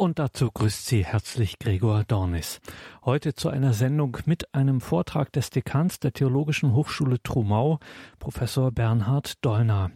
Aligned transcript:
Und 0.00 0.18
dazu 0.18 0.50
grüßt 0.50 0.86
Sie 0.86 1.04
herzlich 1.04 1.58
Gregor 1.58 2.04
Dornis. 2.04 2.62
Heute 3.04 3.34
zu 3.34 3.50
einer 3.50 3.74
Sendung 3.74 4.16
mit 4.24 4.54
einem 4.54 4.80
Vortrag 4.80 5.30
des 5.30 5.50
Dekans 5.50 6.00
der 6.00 6.14
Theologischen 6.14 6.72
Hochschule 6.72 7.22
Trumau, 7.22 7.80
Professor 8.18 8.72
Bernhard 8.72 9.44
Dollner. 9.44 9.90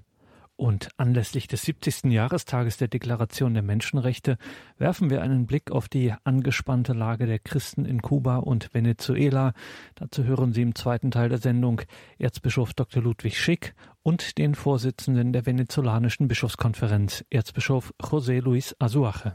Und 0.57 0.91
anlässlich 0.99 1.47
des 1.47 1.63
70. 1.63 2.13
Jahrestages 2.13 2.77
der 2.77 2.89
Deklaration 2.89 3.55
der 3.55 3.63
Menschenrechte 3.63 4.37
werfen 4.77 5.09
wir 5.09 5.23
einen 5.23 5.47
Blick 5.47 5.71
auf 5.71 5.89
die 5.89 6.13
angespannte 6.23 6.93
Lage 6.93 7.25
der 7.25 7.39
Christen 7.39 7.87
in 7.87 8.03
Kuba 8.03 8.37
und 8.37 8.75
Venezuela. 8.75 9.55
Dazu 9.95 10.25
hören 10.25 10.53
Sie 10.53 10.61
im 10.61 10.75
zweiten 10.75 11.13
Teil 11.13 11.31
der 11.31 11.39
Sendung 11.39 11.81
Erzbischof 12.19 12.75
Dr. 12.75 13.03
Ludwig 13.03 13.41
Schick 13.41 13.75
und 14.03 14.37
den 14.37 14.55
Vorsitzenden 14.55 15.33
der 15.33 15.47
venezolanischen 15.47 16.29
Bischofskonferenz, 16.29 17.25
Erzbischof 17.31 17.95
José 18.03 18.43
Luis 18.43 18.77
Azuache 18.79 19.35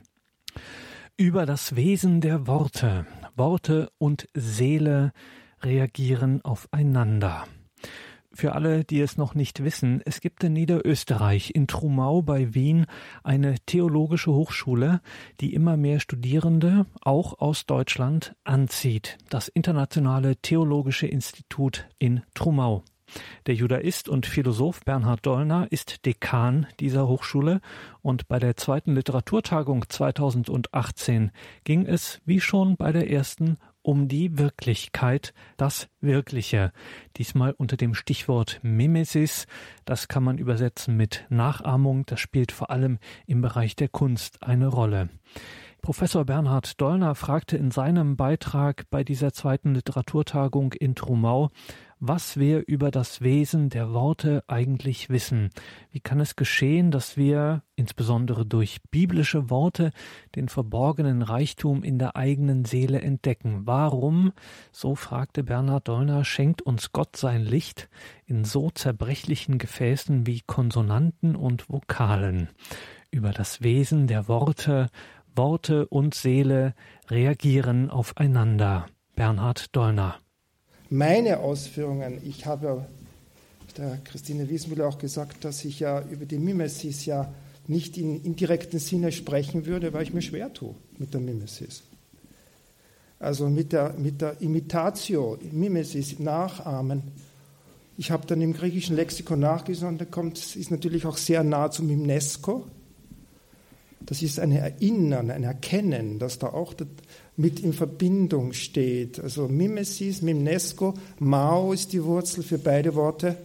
über 1.17 1.45
das 1.45 1.75
Wesen 1.75 2.21
der 2.21 2.47
Worte. 2.47 3.05
Worte 3.35 3.89
und 3.97 4.27
Seele 4.33 5.11
reagieren 5.61 6.43
aufeinander. 6.43 7.45
Für 8.31 8.53
alle, 8.53 8.83
die 8.83 9.01
es 9.01 9.17
noch 9.17 9.33
nicht 9.33 9.63
wissen, 9.63 10.01
es 10.05 10.21
gibt 10.21 10.43
in 10.43 10.53
Niederösterreich, 10.53 11.51
in 11.55 11.67
Trumau 11.67 12.21
bei 12.21 12.53
Wien, 12.53 12.85
eine 13.23 13.55
theologische 13.65 14.31
Hochschule, 14.31 15.01
die 15.41 15.53
immer 15.53 15.77
mehr 15.77 15.99
Studierende, 15.99 16.85
auch 17.01 17.39
aus 17.39 17.65
Deutschland, 17.65 18.35
anzieht. 18.43 19.17
Das 19.29 19.47
Internationale 19.47 20.37
Theologische 20.37 21.07
Institut 21.07 21.89
in 21.97 22.21
Trumau. 22.35 22.83
Der 23.47 23.55
Judaist 23.55 24.09
und 24.09 24.25
Philosoph 24.25 24.81
Bernhard 24.85 25.25
Dollner 25.25 25.67
ist 25.71 26.05
Dekan 26.05 26.67
dieser 26.79 27.07
Hochschule 27.07 27.61
und 28.01 28.27
bei 28.27 28.39
der 28.39 28.57
zweiten 28.57 28.95
Literaturtagung 28.95 29.85
2018 29.87 31.31
ging 31.63 31.85
es, 31.85 32.21
wie 32.25 32.39
schon 32.39 32.77
bei 32.77 32.91
der 32.91 33.09
ersten, 33.09 33.57
um 33.81 34.07
die 34.07 34.37
Wirklichkeit, 34.37 35.33
das 35.57 35.89
Wirkliche. 36.01 36.71
Diesmal 37.17 37.53
unter 37.53 37.77
dem 37.77 37.93
Stichwort 37.93 38.59
Mimesis. 38.61 39.47
Das 39.85 40.07
kann 40.07 40.23
man 40.23 40.37
übersetzen 40.37 40.95
mit 40.97 41.25
Nachahmung. 41.29 42.05
Das 42.05 42.19
spielt 42.19 42.51
vor 42.51 42.69
allem 42.69 42.99
im 43.25 43.41
Bereich 43.41 43.75
der 43.75 43.89
Kunst 43.89 44.43
eine 44.43 44.67
Rolle. 44.67 45.09
Professor 45.81 46.25
Bernhard 46.25 46.79
Dollner 46.81 47.15
fragte 47.15 47.55
in 47.55 47.71
seinem 47.71 48.17
Beitrag 48.17 48.83
bei 48.89 49.05
dieser 49.05 49.31
zweiten 49.31 49.73
Literaturtagung 49.73 50.73
in 50.73 50.93
Trumau, 50.93 51.49
was 51.99 52.37
wir 52.37 52.65
über 52.67 52.91
das 52.91 53.21
Wesen 53.21 53.69
der 53.69 53.91
Worte 53.93 54.43
eigentlich 54.47 55.09
wissen. 55.09 55.49
Wie 55.91 55.99
kann 55.99 56.21
es 56.21 56.37
geschehen, 56.37 56.91
dass 56.91 57.17
wir, 57.17 57.61
insbesondere 57.75 58.45
durch 58.45 58.79
biblische 58.89 59.49
Worte, 59.49 59.91
den 60.35 60.47
verborgenen 60.47 61.21
Reichtum 61.21 61.83
in 61.83 61.99
der 61.99 62.15
eigenen 62.15 62.63
Seele 62.63 63.01
entdecken? 63.01 63.61
Warum, 63.65 64.31
so 64.71 64.95
fragte 64.95 65.43
Bernhard 65.43 65.89
Dollner, 65.89 66.23
schenkt 66.23 66.61
uns 66.61 66.93
Gott 66.93 67.17
sein 67.17 67.41
Licht 67.41 67.89
in 68.25 68.45
so 68.45 68.69
zerbrechlichen 68.69 69.57
Gefäßen 69.57 70.25
wie 70.25 70.41
Konsonanten 70.41 71.35
und 71.35 71.69
Vokalen? 71.69 72.47
Über 73.11 73.31
das 73.31 73.61
Wesen 73.61 74.07
der 74.07 74.27
Worte, 74.29 74.87
Worte 75.35 75.87
und 75.87 76.15
Seele 76.15 76.75
reagieren 77.09 77.89
aufeinander. 77.89 78.85
Bernhard 79.15 79.75
Dollner 79.75 80.15
meine 80.89 81.39
Ausführungen, 81.39 82.19
ich 82.23 82.45
habe 82.45 82.85
der 83.77 83.97
Christine 84.03 84.49
Wiesmüller 84.49 84.87
auch 84.87 84.97
gesagt, 84.97 85.45
dass 85.45 85.63
ich 85.63 85.79
ja 85.79 86.01
über 86.09 86.25
die 86.25 86.37
Mimesis 86.37 87.05
ja 87.05 87.33
nicht 87.67 87.97
in 87.97 88.23
indirekten 88.23 88.79
Sinne 88.79 89.11
sprechen 89.11 89.65
würde, 89.65 89.93
weil 89.93 90.03
ich 90.03 90.13
mir 90.13 90.21
schwer 90.21 90.51
tue 90.51 90.75
mit 90.97 91.13
der 91.13 91.21
Mimesis. 91.21 91.83
Also 93.19 93.49
mit 93.49 93.73
der, 93.73 93.93
mit 93.93 94.21
der 94.21 94.41
Imitatio, 94.41 95.37
Mimesis, 95.51 96.19
Nachahmen. 96.19 97.03
Ich 97.97 98.11
habe 98.11 98.25
dann 98.25 98.41
im 98.41 98.53
griechischen 98.53 98.95
Lexikon 98.95 99.41
nachgesehen, 99.41 99.97
da 99.97 100.05
kommt, 100.05 100.37
ist 100.55 100.71
natürlich 100.71 101.05
auch 101.05 101.17
sehr 101.17 101.43
nah 101.43 101.69
zum 101.69 101.87
Mimnesco. 101.87 102.65
Das 104.01 104.21
ist 104.21 104.39
ein 104.39 104.51
Erinnern, 104.51 105.29
ein 105.29 105.43
Erkennen, 105.43 106.17
dass 106.17 106.39
da 106.39 106.47
auch 106.47 106.73
mit 107.39 107.61
in 107.61 107.71
Verbindung 107.71 108.51
steht. 108.51 109.17
Also 109.17 109.47
Mimesis, 109.47 110.21
Mimnesco, 110.21 110.93
Mao 111.19 111.71
ist 111.71 111.93
die 111.93 112.03
Wurzel 112.03 112.43
für 112.43 112.57
beide 112.57 112.95
Worte. 112.95 113.37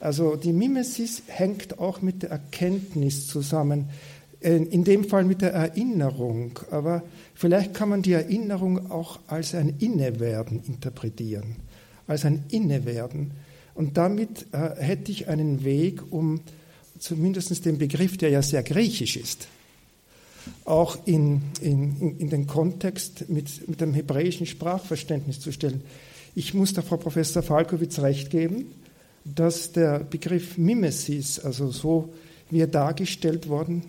Also 0.00 0.36
die 0.36 0.52
Mimesis 0.52 1.22
hängt 1.28 1.78
auch 1.78 2.02
mit 2.02 2.24
der 2.24 2.30
Erkenntnis 2.30 3.28
zusammen, 3.28 3.88
in 4.40 4.84
dem 4.84 5.04
Fall 5.04 5.24
mit 5.24 5.40
der 5.40 5.54
Erinnerung. 5.54 6.58
Aber 6.70 7.04
vielleicht 7.34 7.72
kann 7.72 7.88
man 7.88 8.02
die 8.02 8.12
Erinnerung 8.12 8.90
auch 8.90 9.20
als 9.28 9.54
ein 9.54 9.76
Innewerden 9.78 10.62
interpretieren, 10.66 11.56
als 12.06 12.26
ein 12.26 12.44
Innewerden. 12.50 13.30
Und 13.74 13.96
damit 13.96 14.44
äh, 14.52 14.76
hätte 14.76 15.10
ich 15.10 15.28
einen 15.28 15.64
Weg, 15.64 16.02
um 16.12 16.40
zumindest 16.98 17.64
den 17.64 17.78
Begriff, 17.78 18.18
der 18.18 18.28
ja 18.28 18.42
sehr 18.42 18.62
griechisch 18.62 19.16
ist, 19.16 19.48
auch 20.64 20.98
in, 21.06 21.42
in, 21.60 22.18
in 22.18 22.30
den 22.30 22.46
Kontext 22.46 23.28
mit, 23.28 23.68
mit 23.68 23.80
dem 23.80 23.94
hebräischen 23.94 24.46
Sprachverständnis 24.46 25.40
zu 25.40 25.52
stellen. 25.52 25.82
Ich 26.34 26.54
muss 26.54 26.72
der 26.72 26.82
Frau 26.82 26.96
Professor 26.96 27.42
Falkowitz 27.42 27.98
recht 27.98 28.30
geben, 28.30 28.66
dass 29.24 29.72
der 29.72 30.00
Begriff 30.00 30.58
Mimesis, 30.58 31.38
also 31.38 31.70
so 31.70 32.12
wie 32.50 32.60
er 32.60 32.66
dargestellt 32.66 33.48
worden 33.48 33.82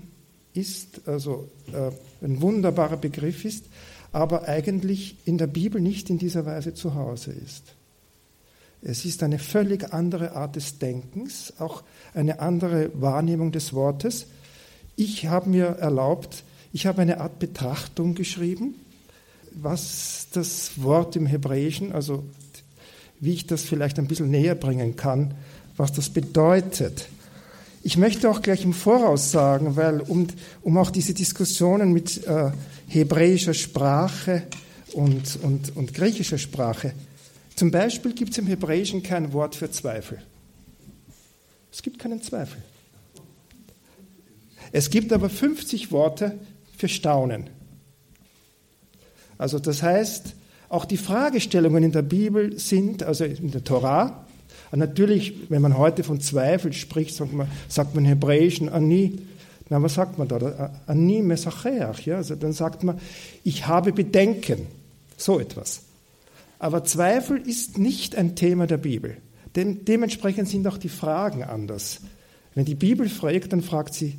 ist, 0.54 1.08
also 1.08 1.50
äh, 1.72 1.92
ein 2.26 2.42
wunderbarer 2.42 2.98
Begriff 2.98 3.46
ist, 3.46 3.66
aber 4.12 4.48
eigentlich 4.48 5.16
in 5.26 5.38
der 5.38 5.48
Bibel 5.48 5.82
nicht 5.82 6.10
in 6.10 6.18
dieser 6.18 6.46
Weise 6.46 6.74
zu 6.74 6.94
Hause 6.94 7.32
ist. 7.32 7.64
Es 8.82 9.06
ist 9.06 9.24
eine 9.24 9.40
völlig 9.40 9.94
andere 9.94 10.36
Art 10.36 10.56
des 10.56 10.78
Denkens, 10.78 11.54
auch 11.60 11.84
eine 12.14 12.40
andere 12.40 12.92
Wahrnehmung 12.94 13.52
des 13.52 13.74
Wortes. 13.74 14.28
Ich 14.96 15.26
habe 15.28 15.50
mir 15.50 15.66
erlaubt, 15.66 16.44
ich 16.72 16.86
habe 16.86 17.02
eine 17.02 17.20
Art 17.20 17.40
Betrachtung 17.40 18.16
geschrieben, 18.16 18.76
was 19.52 20.28
das 20.34 20.82
Wort 20.82 21.16
im 21.16 21.26
Hebräischen, 21.26 21.92
also 21.92 22.24
wie 23.20 23.34
ich 23.34 23.48
das 23.48 23.64
vielleicht 23.64 24.00
ein 24.00 24.08
bisschen 24.08 24.30
näher 24.30 24.56
bringen 24.56 24.96
kann, 24.96 25.34
was 25.78 25.94
das 25.94 26.10
bedeutet. 26.10 27.08
Ich 27.84 27.98
möchte 27.98 28.30
auch 28.30 28.42
gleich 28.42 28.64
im 28.64 28.74
Voraus 28.74 29.32
sagen, 29.32 29.76
weil 29.76 30.02
um, 30.02 30.28
um 30.62 30.78
auch 30.78 30.90
diese 30.90 31.14
Diskussionen 31.14 31.92
mit 31.92 32.26
äh, 32.26 32.52
hebräischer 32.88 33.54
Sprache 33.54 34.44
und, 34.94 35.40
und, 35.42 35.76
und 35.76 35.94
griechischer 35.94 36.38
Sprache, 36.38 36.94
zum 37.56 37.72
Beispiel 37.72 38.14
gibt 38.14 38.32
es 38.32 38.38
im 38.38 38.48
Hebräischen 38.48 39.04
kein 39.04 39.34
Wort 39.34 39.56
für 39.56 39.70
Zweifel. 39.70 40.22
Es 41.72 41.82
gibt 41.82 42.00
keinen 42.00 42.22
Zweifel. 42.22 42.62
Es 44.74 44.90
gibt 44.90 45.14
aber 45.14 45.30
50 45.30 45.92
Worte 45.92 46.40
für 46.76 46.90
Staunen. 46.90 47.52
Also 49.38 49.60
das 49.60 49.84
heißt, 49.84 50.34
auch 50.68 50.86
die 50.86 50.98
Fragestellungen 50.98 51.84
in 51.84 51.92
der 51.92 52.02
Bibel 52.02 52.58
sind, 52.58 53.04
also 53.04 53.24
in 53.24 53.52
der 53.52 53.64
Torah, 53.64 54.26
natürlich, 54.72 55.36
wenn 55.50 55.62
man 55.62 55.78
heute 55.78 56.04
von 56.04 56.20
Zweifel 56.20 56.74
spricht, 56.74 57.16
sagt 57.16 57.34
man, 57.34 57.48
sagt 57.70 57.94
man 57.94 58.04
Hebräischen 58.04 58.68
Ani, 58.68 59.20
na, 59.70 59.82
was 59.82 59.94
sagt 59.94 60.18
man 60.18 60.28
da? 60.28 60.74
Ani 60.88 61.22
mesacheach, 61.22 62.02
ja, 62.08 62.16
also 62.16 62.36
dann 62.36 62.54
sagt 62.54 62.84
man, 62.84 63.00
ich 63.44 63.68
habe 63.68 63.94
Bedenken, 63.94 64.66
so 65.18 65.40
etwas. 65.40 65.84
Aber 66.58 66.84
Zweifel 66.84 67.38
ist 67.48 67.78
nicht 67.78 68.16
ein 68.16 68.36
Thema 68.36 68.66
der 68.66 68.78
Bibel, 68.78 69.18
denn 69.56 69.86
dementsprechend 69.86 70.50
sind 70.50 70.66
auch 70.66 70.80
die 70.80 70.90
Fragen 70.90 71.44
anders. 71.44 72.02
Wenn 72.56 72.66
die 72.66 72.74
Bibel 72.74 73.08
fragt, 73.08 73.54
dann 73.54 73.62
fragt 73.62 73.94
sie, 73.94 74.18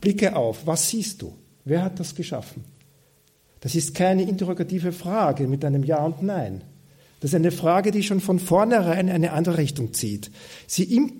Blicke 0.00 0.36
auf, 0.36 0.66
was 0.66 0.90
siehst 0.90 1.22
du? 1.22 1.34
Wer 1.64 1.82
hat 1.82 2.00
das 2.00 2.14
geschaffen? 2.14 2.64
Das 3.60 3.74
ist 3.74 3.94
keine 3.94 4.22
interrogative 4.22 4.92
Frage 4.92 5.48
mit 5.48 5.64
einem 5.64 5.84
Ja 5.84 6.04
und 6.04 6.22
Nein. 6.22 6.62
Das 7.20 7.30
ist 7.30 7.34
eine 7.34 7.50
Frage, 7.50 7.90
die 7.90 8.02
schon 8.02 8.20
von 8.20 8.38
vornherein 8.38 9.08
eine 9.08 9.32
andere 9.32 9.58
Richtung 9.58 9.92
zieht. 9.92 10.30
Sie 10.68 11.10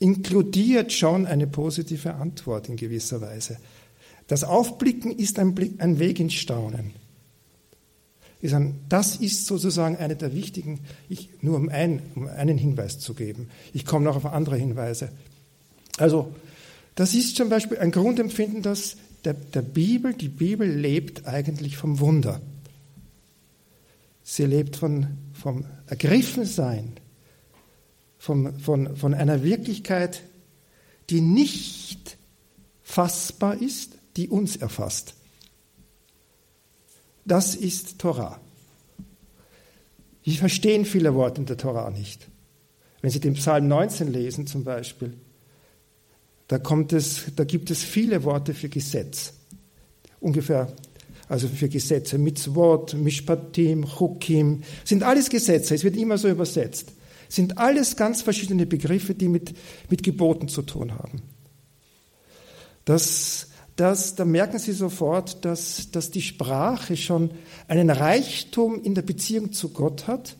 inkludiert 0.00 0.92
schon 0.92 1.26
eine 1.26 1.46
positive 1.46 2.14
Antwort 2.14 2.68
in 2.68 2.76
gewisser 2.76 3.20
Weise. 3.20 3.58
Das 4.26 4.42
Aufblicken 4.42 5.16
ist 5.16 5.38
ein, 5.38 5.54
Blick, 5.54 5.74
ein 5.78 5.98
Weg 5.98 6.18
ins 6.18 6.34
Staunen. 6.34 6.92
Das 8.88 9.16
ist 9.16 9.46
sozusagen 9.46 9.96
eine 9.96 10.16
der 10.16 10.34
wichtigen, 10.34 10.80
ich, 11.08 11.30
nur 11.40 11.56
um, 11.56 11.70
ein, 11.70 12.02
um 12.14 12.26
einen 12.26 12.58
Hinweis 12.58 12.98
zu 12.98 13.14
geben. 13.14 13.48
Ich 13.72 13.86
komme 13.86 14.04
noch 14.04 14.16
auf 14.16 14.26
andere 14.26 14.56
Hinweise. 14.56 15.10
Also 15.96 16.34
das 16.94 17.14
ist 17.14 17.36
zum 17.36 17.48
Beispiel 17.48 17.78
ein 17.78 17.90
Grundempfinden, 17.90 18.62
dass 18.62 18.96
der, 19.24 19.34
der 19.34 19.62
Bibel, 19.62 20.14
die 20.14 20.28
Bibel 20.28 20.68
lebt 20.68 21.26
eigentlich 21.26 21.76
vom 21.76 21.98
Wunder. 21.98 22.40
Sie 24.22 24.46
lebt 24.46 24.76
von, 24.76 25.18
vom 25.32 25.64
Ergriffensein, 25.86 26.92
vom, 28.18 28.58
von, 28.58 28.96
von 28.96 29.14
einer 29.14 29.42
Wirklichkeit, 29.42 30.22
die 31.10 31.20
nicht 31.20 32.16
fassbar 32.82 33.60
ist, 33.60 33.92
die 34.16 34.28
uns 34.28 34.56
erfasst. 34.56 35.14
Das 37.24 37.54
ist 37.54 37.98
Torah. 37.98 38.40
Wir 40.22 40.34
verstehen 40.34 40.84
viele 40.84 41.14
Worte 41.14 41.40
in 41.40 41.46
der 41.46 41.56
Torah 41.56 41.90
nicht. 41.90 42.28
Wenn 43.02 43.10
Sie 43.10 43.20
den 43.20 43.34
Psalm 43.34 43.68
19 43.68 44.10
lesen 44.10 44.46
zum 44.46 44.64
Beispiel, 44.64 45.14
da, 46.54 46.60
kommt 46.60 46.92
es, 46.92 47.24
da 47.34 47.42
gibt 47.42 47.72
es 47.72 47.82
viele 47.82 48.22
Worte 48.22 48.54
für 48.54 48.68
Gesetz. 48.68 49.32
Ungefähr, 50.20 50.72
also 51.28 51.48
für 51.48 51.68
Gesetze. 51.68 52.16
Mitzvot, 52.16 52.94
Mishpatim, 52.94 53.84
Chukim, 53.84 54.62
sind 54.84 55.02
alles 55.02 55.30
Gesetze. 55.30 55.74
Es 55.74 55.82
wird 55.82 55.96
immer 55.96 56.16
so 56.16 56.28
übersetzt. 56.28 56.92
Sind 57.28 57.58
alles 57.58 57.96
ganz 57.96 58.22
verschiedene 58.22 58.66
Begriffe, 58.66 59.16
die 59.16 59.26
mit, 59.26 59.52
mit 59.90 60.04
Geboten 60.04 60.46
zu 60.46 60.62
tun 60.62 60.92
haben. 60.92 61.22
Das, 62.84 63.48
das, 63.74 64.14
da 64.14 64.24
merken 64.24 64.60
Sie 64.60 64.74
sofort, 64.74 65.44
dass, 65.44 65.90
dass 65.90 66.12
die 66.12 66.22
Sprache 66.22 66.96
schon 66.96 67.32
einen 67.66 67.90
Reichtum 67.90 68.80
in 68.80 68.94
der 68.94 69.02
Beziehung 69.02 69.50
zu 69.50 69.70
Gott 69.70 70.06
hat, 70.06 70.36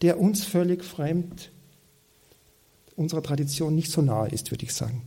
der 0.00 0.20
uns 0.20 0.44
völlig 0.44 0.84
fremd, 0.84 1.50
unserer 2.94 3.24
Tradition 3.24 3.74
nicht 3.74 3.90
so 3.90 4.00
nahe 4.00 4.28
ist, 4.28 4.52
würde 4.52 4.64
ich 4.64 4.72
sagen. 4.72 5.02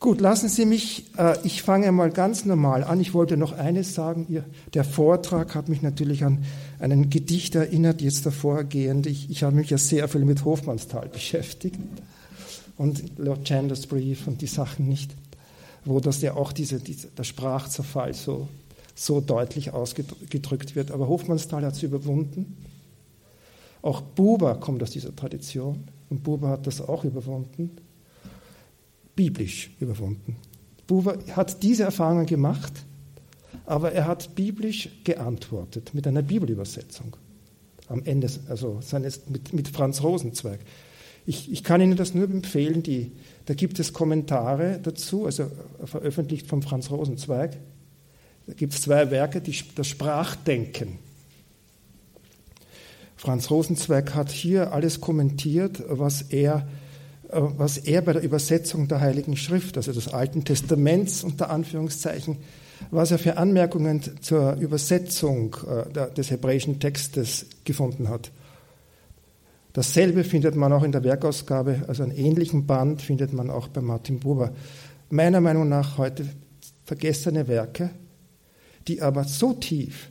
Gut, 0.00 0.22
lassen 0.22 0.48
Sie 0.48 0.64
mich, 0.64 1.04
äh, 1.18 1.36
ich 1.44 1.60
fange 1.60 1.92
mal 1.92 2.10
ganz 2.10 2.46
normal 2.46 2.84
an. 2.84 3.00
Ich 3.00 3.12
wollte 3.12 3.36
noch 3.36 3.52
eines 3.52 3.94
sagen. 3.94 4.24
Ihr, 4.30 4.46
der 4.72 4.82
Vortrag 4.82 5.54
hat 5.54 5.68
mich 5.68 5.82
natürlich 5.82 6.24
an 6.24 6.42
einen 6.78 7.10
Gedicht 7.10 7.54
erinnert, 7.54 8.00
jetzt 8.00 8.24
davorgehend. 8.24 9.06
Ich, 9.06 9.28
ich 9.28 9.42
habe 9.42 9.56
mich 9.56 9.68
ja 9.68 9.76
sehr 9.76 10.08
viel 10.08 10.24
mit 10.24 10.42
Hofmannsthal 10.42 11.10
beschäftigt 11.10 11.78
und 12.78 13.18
Lord 13.18 13.44
Chandos 13.46 13.86
Brief 13.86 14.26
und 14.26 14.40
die 14.40 14.46
Sachen 14.46 14.88
nicht, 14.88 15.14
wo 15.84 16.00
das 16.00 16.22
ja 16.22 16.32
auch 16.32 16.52
diese, 16.52 16.78
diese, 16.78 17.08
der 17.08 17.24
Sprachzerfall 17.24 18.14
so, 18.14 18.48
so 18.94 19.20
deutlich 19.20 19.72
ausgedrückt 19.72 20.76
wird. 20.76 20.92
Aber 20.92 21.08
Hofmannsthal 21.08 21.62
hat 21.62 21.74
es 21.74 21.82
überwunden. 21.82 22.56
Auch 23.82 24.00
Buber 24.00 24.54
kommt 24.54 24.82
aus 24.82 24.92
dieser 24.92 25.14
Tradition 25.14 25.84
und 26.08 26.22
Buber 26.22 26.48
hat 26.48 26.66
das 26.66 26.80
auch 26.80 27.04
überwunden 27.04 27.76
biblisch 29.16 29.70
überwunden. 29.80 30.36
Buber 30.86 31.18
hat 31.36 31.62
diese 31.62 31.84
Erfahrungen 31.84 32.26
gemacht, 32.26 32.84
aber 33.66 33.92
er 33.92 34.06
hat 34.06 34.34
biblisch 34.34 34.88
geantwortet 35.04 35.94
mit 35.94 36.06
einer 36.06 36.22
Bibelübersetzung. 36.22 37.16
Am 37.88 38.02
Ende, 38.04 38.28
also 38.48 38.80
seines, 38.80 39.28
mit, 39.28 39.52
mit 39.52 39.68
Franz 39.68 40.02
Rosenzweig. 40.02 40.60
Ich, 41.26 41.52
ich, 41.52 41.62
kann 41.62 41.80
Ihnen 41.80 41.96
das 41.96 42.14
nur 42.14 42.24
empfehlen, 42.24 42.82
die, 42.82 43.12
da 43.46 43.54
gibt 43.54 43.78
es 43.78 43.92
Kommentare 43.92 44.80
dazu, 44.82 45.26
also 45.26 45.50
veröffentlicht 45.84 46.46
von 46.46 46.62
Franz 46.62 46.90
Rosenzweig. 46.90 47.56
Da 48.46 48.54
gibt 48.54 48.74
es 48.74 48.82
zwei 48.82 49.10
Werke, 49.10 49.40
die, 49.40 49.54
das 49.74 49.86
Sprachdenken. 49.86 50.98
Franz 53.16 53.50
Rosenzweig 53.50 54.14
hat 54.14 54.30
hier 54.30 54.72
alles 54.72 55.00
kommentiert, 55.00 55.82
was 55.88 56.22
er 56.22 56.66
was 57.32 57.78
er 57.78 58.02
bei 58.02 58.12
der 58.12 58.22
Übersetzung 58.22 58.88
der 58.88 59.00
Heiligen 59.00 59.36
Schrift, 59.36 59.76
also 59.76 59.92
des 59.92 60.08
Alten 60.08 60.44
Testaments 60.44 61.22
unter 61.24 61.50
Anführungszeichen, 61.50 62.38
was 62.90 63.10
er 63.10 63.18
für 63.18 63.36
Anmerkungen 63.36 64.02
zur 64.20 64.54
Übersetzung 64.54 65.56
äh, 65.66 66.12
des 66.14 66.30
hebräischen 66.30 66.80
Textes 66.80 67.46
gefunden 67.64 68.08
hat. 68.08 68.30
Dasselbe 69.72 70.24
findet 70.24 70.56
man 70.56 70.72
auch 70.72 70.82
in 70.82 70.92
der 70.92 71.04
Werkausgabe, 71.04 71.84
also 71.86 72.02
einen 72.02 72.12
ähnlichen 72.12 72.66
Band 72.66 73.02
findet 73.02 73.32
man 73.32 73.50
auch 73.50 73.68
bei 73.68 73.80
Martin 73.80 74.18
Buber. 74.18 74.52
Meiner 75.10 75.40
Meinung 75.40 75.68
nach 75.68 75.98
heute 75.98 76.26
vergessene 76.84 77.46
Werke, 77.46 77.90
die 78.88 79.00
aber 79.00 79.24
so 79.24 79.52
tief 79.52 80.09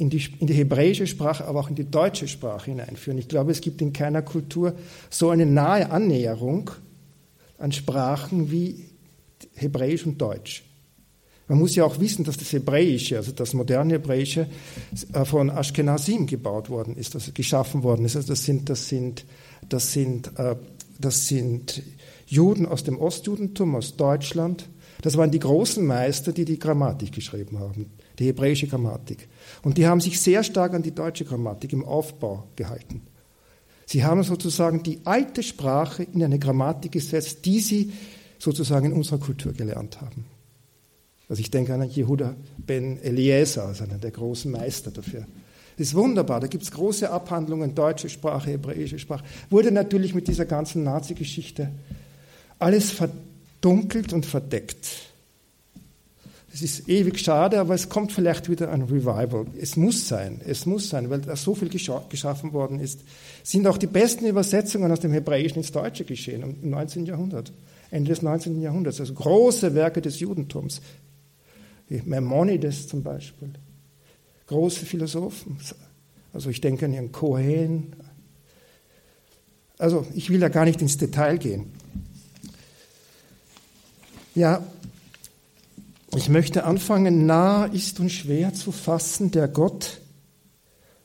in 0.00 0.08
die, 0.08 0.24
in 0.38 0.46
die 0.46 0.54
hebräische 0.54 1.06
Sprache, 1.06 1.44
aber 1.44 1.60
auch 1.60 1.68
in 1.68 1.74
die 1.74 1.90
deutsche 1.90 2.26
Sprache 2.26 2.70
hineinführen. 2.70 3.18
Ich 3.18 3.28
glaube, 3.28 3.52
es 3.52 3.60
gibt 3.60 3.82
in 3.82 3.92
keiner 3.92 4.22
Kultur 4.22 4.74
so 5.10 5.28
eine 5.28 5.44
nahe 5.44 5.90
Annäherung 5.90 6.70
an 7.58 7.70
Sprachen 7.70 8.50
wie 8.50 8.86
Hebräisch 9.54 10.06
und 10.06 10.18
Deutsch. 10.18 10.64
Man 11.48 11.58
muss 11.58 11.74
ja 11.74 11.84
auch 11.84 12.00
wissen, 12.00 12.24
dass 12.24 12.38
das 12.38 12.50
Hebräische, 12.52 13.18
also 13.18 13.32
das 13.32 13.52
moderne 13.52 13.94
Hebräische, 13.94 14.46
äh, 15.12 15.24
von 15.26 15.50
Ashkenazim 15.50 16.26
gebaut 16.26 16.70
worden 16.70 16.96
ist, 16.96 17.14
also 17.14 17.32
geschaffen 17.34 17.82
worden 17.82 18.06
ist. 18.06 18.16
Also 18.16 18.28
das 18.28 18.44
sind, 18.44 18.70
das 18.70 18.88
sind, 18.88 19.26
das 19.68 19.92
sind, 19.92 20.30
äh, 20.38 20.56
das 20.98 21.28
sind 21.28 21.82
Juden 22.26 22.64
aus 22.64 22.84
dem 22.84 22.98
Ostjudentum, 22.98 23.74
aus 23.74 23.96
Deutschland. 23.96 24.66
Das 25.02 25.16
waren 25.16 25.30
die 25.30 25.38
großen 25.38 25.84
Meister, 25.84 26.32
die 26.32 26.44
die 26.44 26.58
Grammatik 26.58 27.12
geschrieben 27.12 27.58
haben, 27.58 27.90
die 28.18 28.26
hebräische 28.26 28.66
Grammatik. 28.66 29.28
Und 29.62 29.78
die 29.78 29.86
haben 29.86 30.00
sich 30.00 30.20
sehr 30.20 30.42
stark 30.42 30.74
an 30.74 30.82
die 30.82 30.94
deutsche 30.94 31.24
Grammatik 31.24 31.72
im 31.72 31.84
Aufbau 31.84 32.48
gehalten. 32.56 33.02
Sie 33.86 34.04
haben 34.04 34.22
sozusagen 34.22 34.82
die 34.82 35.00
alte 35.04 35.42
Sprache 35.42 36.04
in 36.04 36.22
eine 36.22 36.38
Grammatik 36.38 36.92
gesetzt, 36.92 37.44
die 37.44 37.60
sie 37.60 37.92
sozusagen 38.38 38.86
in 38.86 38.92
unserer 38.92 39.18
Kultur 39.18 39.52
gelernt 39.52 40.00
haben. 40.00 40.26
Also 41.28 41.40
ich 41.40 41.50
denke 41.50 41.72
an 41.74 41.88
Jehuda 41.88 42.34
ben 42.58 43.00
Eliezer, 43.02 43.66
also 43.66 43.84
einer 43.84 43.98
der 43.98 44.10
großen 44.10 44.50
Meister 44.50 44.90
dafür. 44.90 45.26
Das 45.76 45.88
ist 45.88 45.94
wunderbar, 45.94 46.40
da 46.40 46.46
gibt 46.46 46.62
es 46.64 46.70
große 46.72 47.08
Abhandlungen, 47.08 47.74
deutsche 47.74 48.08
Sprache, 48.08 48.50
hebräische 48.50 48.98
Sprache. 48.98 49.24
Wurde 49.48 49.70
natürlich 49.70 50.14
mit 50.14 50.28
dieser 50.28 50.44
ganzen 50.44 50.82
Nazi-Geschichte 50.84 51.70
alles 52.58 52.90
verdunkelt 53.60 54.12
und 54.12 54.24
verdeckt. 54.24 54.88
Es 56.52 56.62
ist 56.62 56.88
ewig 56.88 57.20
schade, 57.20 57.60
aber 57.60 57.74
es 57.74 57.88
kommt 57.88 58.10
vielleicht 58.10 58.50
wieder 58.50 58.72
ein 58.72 58.82
Revival. 58.82 59.46
Es 59.60 59.76
muss 59.76 60.08
sein, 60.08 60.40
es 60.44 60.66
muss 60.66 60.88
sein, 60.88 61.08
weil 61.08 61.20
da 61.20 61.36
so 61.36 61.54
viel 61.54 61.68
geschaffen 61.68 62.52
worden 62.52 62.80
ist. 62.80 63.02
Es 63.44 63.50
sind 63.50 63.66
auch 63.68 63.78
die 63.78 63.86
besten 63.86 64.26
Übersetzungen 64.26 64.90
aus 64.90 65.00
dem 65.00 65.12
Hebräischen 65.12 65.58
ins 65.58 65.70
Deutsche 65.70 66.04
geschehen 66.04 66.42
im 66.42 66.70
19. 66.70 67.06
Jahrhundert, 67.06 67.52
Ende 67.90 68.08
des 68.08 68.22
19. 68.22 68.60
Jahrhunderts. 68.60 68.98
Also 68.98 69.14
große 69.14 69.74
Werke 69.74 70.00
des 70.00 70.18
Judentums, 70.18 70.80
wie 71.88 72.02
Maimonides 72.04 72.88
zum 72.88 73.04
Beispiel, 73.04 73.52
große 74.48 74.86
Philosophen. 74.86 75.58
Also 76.32 76.50
ich 76.50 76.60
denke 76.60 76.86
an 76.86 76.94
Ihren 76.94 77.12
Kohen. 77.12 77.94
Also 79.78 80.04
ich 80.14 80.30
will 80.30 80.40
da 80.40 80.48
gar 80.48 80.64
nicht 80.64 80.82
ins 80.82 80.96
Detail 80.96 81.38
gehen. 81.38 81.72
Ja, 84.34 84.62
ich 86.14 86.28
möchte 86.28 86.64
anfangen, 86.64 87.26
nah 87.26 87.66
ist 87.66 88.00
und 88.00 88.10
schwer 88.10 88.54
zu 88.54 88.72
fassen 88.72 89.30
der 89.30 89.48
Gott, 89.48 90.00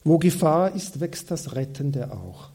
wo 0.03 0.17
Gefahr 0.17 0.73
ist, 0.75 0.99
wächst 0.99 1.31
das 1.31 1.55
Rettende 1.55 2.11
auch. 2.11 2.49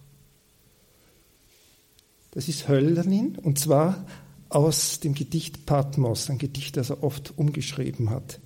Das 2.33 2.49
ist 2.49 2.69
Hölderlin 2.69 3.37
und 3.43 3.59
zwar 3.59 4.05
aus 4.49 5.01
dem 5.01 5.15
Gedicht 5.15 5.67
Patmos, 5.67 6.31
ein 6.31 6.39
Gedicht, 6.39 6.77
das 6.77 6.91
er 6.91 7.03
oft 7.03 7.37
umgeschrieben 7.37 8.11
hat. 8.11 8.39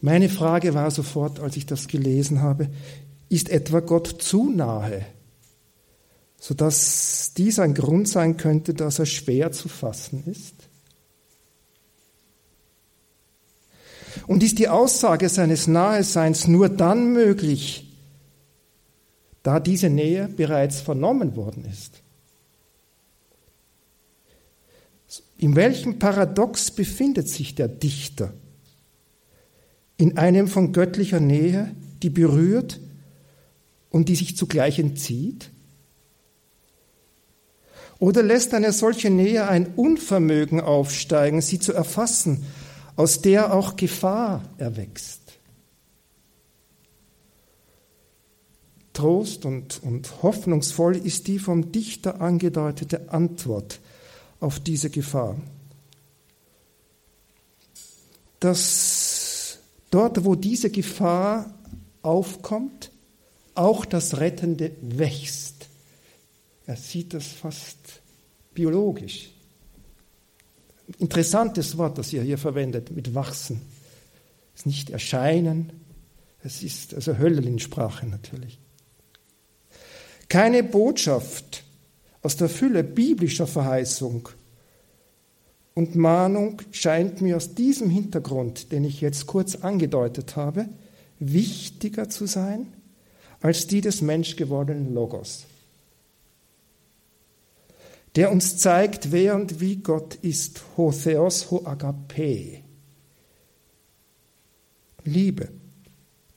Meine 0.00 0.28
Frage 0.28 0.74
war 0.74 0.90
sofort, 0.90 1.40
als 1.40 1.56
ich 1.56 1.66
das 1.66 1.88
gelesen 1.88 2.42
habe, 2.42 2.68
ist 3.28 3.48
etwa 3.48 3.80
Gott 3.80 4.22
zu 4.22 4.50
nahe, 4.50 5.06
sodass 6.46 7.32
dies 7.36 7.58
ein 7.58 7.74
Grund 7.74 8.08
sein 8.08 8.36
könnte, 8.36 8.72
dass 8.72 9.00
er 9.00 9.06
schwer 9.06 9.50
zu 9.50 9.68
fassen 9.68 10.22
ist? 10.26 10.54
Und 14.28 14.44
ist 14.44 14.60
die 14.60 14.68
Aussage 14.68 15.28
seines 15.28 15.66
Naheseins 15.66 16.46
nur 16.46 16.68
dann 16.68 17.12
möglich, 17.12 17.98
da 19.42 19.58
diese 19.58 19.90
Nähe 19.90 20.28
bereits 20.28 20.80
vernommen 20.80 21.34
worden 21.34 21.64
ist? 21.64 22.00
In 25.38 25.56
welchem 25.56 25.98
Paradox 25.98 26.70
befindet 26.70 27.28
sich 27.28 27.56
der 27.56 27.66
Dichter? 27.66 28.32
In 29.96 30.16
einem 30.16 30.46
von 30.46 30.72
göttlicher 30.72 31.18
Nähe, 31.18 31.74
die 32.04 32.10
berührt 32.10 32.78
und 33.90 34.08
die 34.08 34.14
sich 34.14 34.36
zugleich 34.36 34.78
entzieht? 34.78 35.50
Oder 37.98 38.22
lässt 38.22 38.52
eine 38.54 38.72
solche 38.72 39.10
Nähe 39.10 39.48
ein 39.48 39.66
Unvermögen 39.74 40.60
aufsteigen, 40.60 41.40
sie 41.40 41.58
zu 41.58 41.72
erfassen 41.72 42.44
aus 42.96 43.20
der 43.20 43.54
auch 43.54 43.76
Gefahr 43.76 44.42
erwächst. 44.58 45.20
Trost 48.94 49.44
und, 49.44 49.82
und 49.82 50.22
hoffnungsvoll 50.22 50.96
ist 50.96 51.26
die 51.26 51.38
vom 51.38 51.70
Dichter 51.70 52.22
angedeutete 52.22 53.12
Antwort 53.12 53.80
auf 54.40 54.58
diese 54.58 54.88
Gefahr. 54.88 55.36
Dass 58.40 59.58
dort, 59.90 60.24
wo 60.24 60.34
diese 60.34 60.70
Gefahr 60.70 61.54
aufkommt, 62.00 62.90
auch 63.54 63.84
das 63.84 64.18
Rettende 64.18 64.72
wächst. 64.80 65.55
Er 66.66 66.76
sieht 66.76 67.14
das 67.14 67.26
fast 67.26 68.02
biologisch. 68.54 69.30
Interessantes 70.98 71.76
Wort, 71.78 71.98
das 71.98 72.12
ihr 72.12 72.22
hier 72.22 72.38
verwendet, 72.38 72.90
mit 72.90 73.14
wachsen. 73.14 73.62
Es 74.54 74.60
ist 74.60 74.66
nicht 74.66 74.90
erscheinen, 74.90 75.72
es 76.42 76.62
ist 76.62 76.94
also 76.94 77.18
Höllensprache 77.18 78.06
natürlich. 78.06 78.58
Keine 80.28 80.62
Botschaft 80.62 81.64
aus 82.22 82.36
der 82.36 82.48
Fülle 82.48 82.82
biblischer 82.82 83.46
Verheißung 83.46 84.28
und 85.74 85.94
Mahnung 85.94 86.62
scheint 86.72 87.20
mir 87.20 87.36
aus 87.36 87.54
diesem 87.54 87.90
Hintergrund, 87.90 88.72
den 88.72 88.84
ich 88.84 89.00
jetzt 89.00 89.26
kurz 89.26 89.56
angedeutet 89.56 90.34
habe, 90.34 90.68
wichtiger 91.18 92.08
zu 92.08 92.26
sein 92.26 92.72
als 93.40 93.66
die 93.66 93.82
des 93.82 94.00
menschgewordenen 94.02 94.94
Logos, 94.94 95.44
der 98.16 98.32
uns 98.32 98.56
zeigt, 98.56 99.12
wer 99.12 99.36
und 99.36 99.60
wie 99.60 99.76
Gott 99.76 100.14
ist, 100.16 100.62
ho 100.76 100.90
Theos, 100.90 101.50
ho 101.50 101.64
agape. 101.66 102.62
Liebe, 105.04 105.50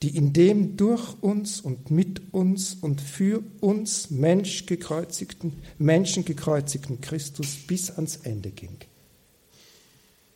die 0.04 0.16
in 0.16 0.34
dem 0.34 0.76
durch 0.78 1.16
uns 1.22 1.62
und 1.62 1.90
mit 1.90 2.34
uns 2.34 2.76
und 2.76 3.02
für 3.02 3.42
uns 3.62 4.12
Mensch 4.12 4.66
gekreuzigten, 4.66 5.54
Menschen 5.78 6.26
gekreuzigten 6.26 7.02
Christus 7.02 7.56
bis 7.66 7.92
ans 7.92 8.18
Ende 8.18 8.52
ging. 8.52 8.78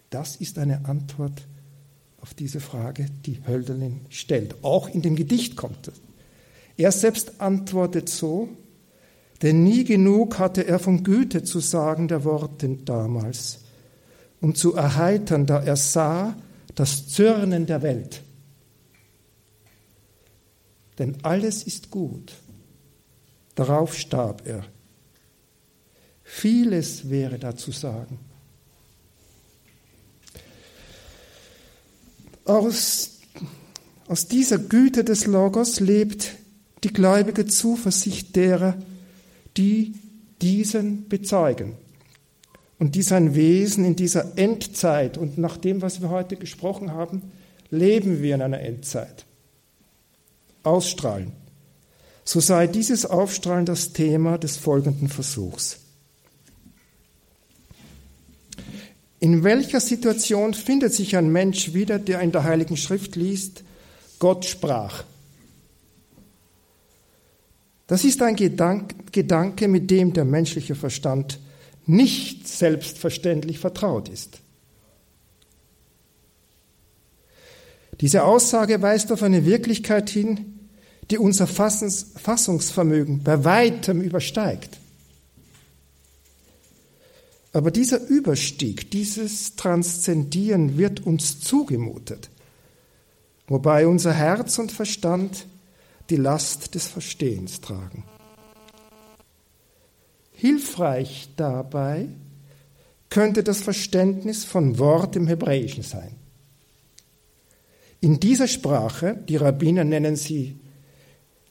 Das 0.09 0.37
ist 0.37 0.57
eine 0.57 0.85
Antwort 0.85 1.45
auf 2.21 2.33
diese 2.33 2.61
Frage, 2.61 3.07
die 3.25 3.39
Hölderlin 3.45 4.05
stellt. 4.09 4.63
Auch 4.63 4.87
in 4.87 5.01
dem 5.01 5.15
Gedicht 5.15 5.57
kommt 5.57 5.89
es. 5.89 6.01
Er 6.77 6.91
selbst 6.91 7.41
antwortet 7.41 8.09
so, 8.09 8.49
denn 9.43 9.63
nie 9.63 9.83
genug 9.83 10.39
hatte 10.39 10.65
er 10.65 10.79
von 10.79 11.03
Güte 11.03 11.43
zu 11.43 11.59
sagen 11.59 12.07
der 12.07 12.23
Worte 12.23 12.77
damals 12.85 13.59
und 14.39 14.57
zu 14.57 14.73
erheitern, 14.73 15.45
da 15.45 15.61
er 15.61 15.75
sah 15.75 16.35
das 16.75 17.07
Zürnen 17.09 17.65
der 17.65 17.81
Welt. 17.81 18.23
Denn 20.97 21.17
alles 21.23 21.63
ist 21.63 21.91
gut. 21.91 22.33
Darauf 23.55 23.95
starb 23.95 24.47
er. 24.47 24.65
Vieles 26.23 27.09
wäre 27.09 27.37
da 27.37 27.55
zu 27.55 27.71
sagen. 27.71 28.19
Aus, 32.45 33.19
aus 34.07 34.27
dieser 34.27 34.57
Güte 34.57 35.03
des 35.03 35.25
Logos 35.25 35.81
lebt 35.81 36.35
die 36.83 36.93
gläubige 36.93 37.45
Zuversicht 37.45 38.35
derer, 38.35 38.77
die 39.57 39.93
diesen 40.41 41.07
bezeugen 41.07 41.75
und 42.79 42.95
die 42.95 43.01
sein 43.01 43.35
Wesen 43.35 43.85
in 43.85 43.95
dieser 43.95 44.37
Endzeit 44.37 45.17
und 45.17 45.37
nach 45.37 45.57
dem, 45.57 45.81
was 45.81 46.01
wir 46.01 46.09
heute 46.09 46.35
gesprochen 46.35 46.91
haben, 46.91 47.31
leben 47.69 48.21
wir 48.21 48.35
in 48.35 48.41
einer 48.41 48.59
Endzeit. 48.59 49.25
Ausstrahlen. 50.63 51.31
So 52.25 52.39
sei 52.39 52.67
dieses 52.67 53.05
Aufstrahlen 53.05 53.65
das 53.65 53.93
Thema 53.93 54.37
des 54.37 54.57
folgenden 54.57 55.09
Versuchs. 55.09 55.79
In 59.19 59.43
welcher 59.43 59.79
Situation 59.79 60.53
findet 60.53 60.93
sich 60.93 61.15
ein 61.15 61.31
Mensch 61.31 61.73
wieder, 61.73 61.99
der 61.99 62.19
in 62.19 62.31
der 62.33 62.43
Heiligen 62.43 62.75
Schrift 62.75 63.15
liest, 63.15 63.63
Gott 64.19 64.45
sprach? 64.45 65.05
Das 67.87 68.05
ist 68.05 68.21
ein 68.21 68.35
Gedanke, 68.35 69.67
mit 69.67 69.91
dem 69.91 70.13
der 70.13 70.25
menschliche 70.25 70.75
Verstand 70.75 71.39
nicht 71.85 72.47
selbstverständlich 72.47 73.59
vertraut 73.59 74.07
ist. 74.07 74.39
Diese 77.99 78.23
Aussage 78.23 78.81
weist 78.81 79.11
auf 79.11 79.21
eine 79.21 79.45
Wirklichkeit 79.45 80.09
hin, 80.09 80.59
die 81.11 81.17
unser 81.17 81.47
Fassungsvermögen 81.47 83.23
bei 83.23 83.43
weitem 83.43 84.01
übersteigt. 84.01 84.77
Aber 87.51 87.69
dieser 87.69 88.07
Überstieg, 88.07 88.89
dieses 88.89 89.55
Transzendieren 89.55 90.77
wird 90.77 91.05
uns 91.05 91.39
zugemutet, 91.39 92.29
wobei 93.47 93.85
unser 93.85 94.13
Herz 94.13 94.57
und 94.57 94.71
Verstand 94.71 95.45
die 96.13 96.17
Last 96.17 96.75
des 96.75 96.85
Verstehens 96.85 97.59
tragen. 97.59 98.03
Hilfreich 100.33 101.29
dabei 101.37 102.07
könnte 103.09 103.43
das 103.43 103.61
Verständnis 103.61 104.45
von 104.45 104.77
Wort 104.77 105.15
im 105.15 105.25
Hebräischen 105.25 105.81
sein. 105.81 106.15
In 107.99 108.19
dieser 108.19 108.47
Sprache, 108.47 109.17
die 109.27 109.37
Rabbiner 109.37 109.83
nennen 109.85 110.15
sie 110.15 110.59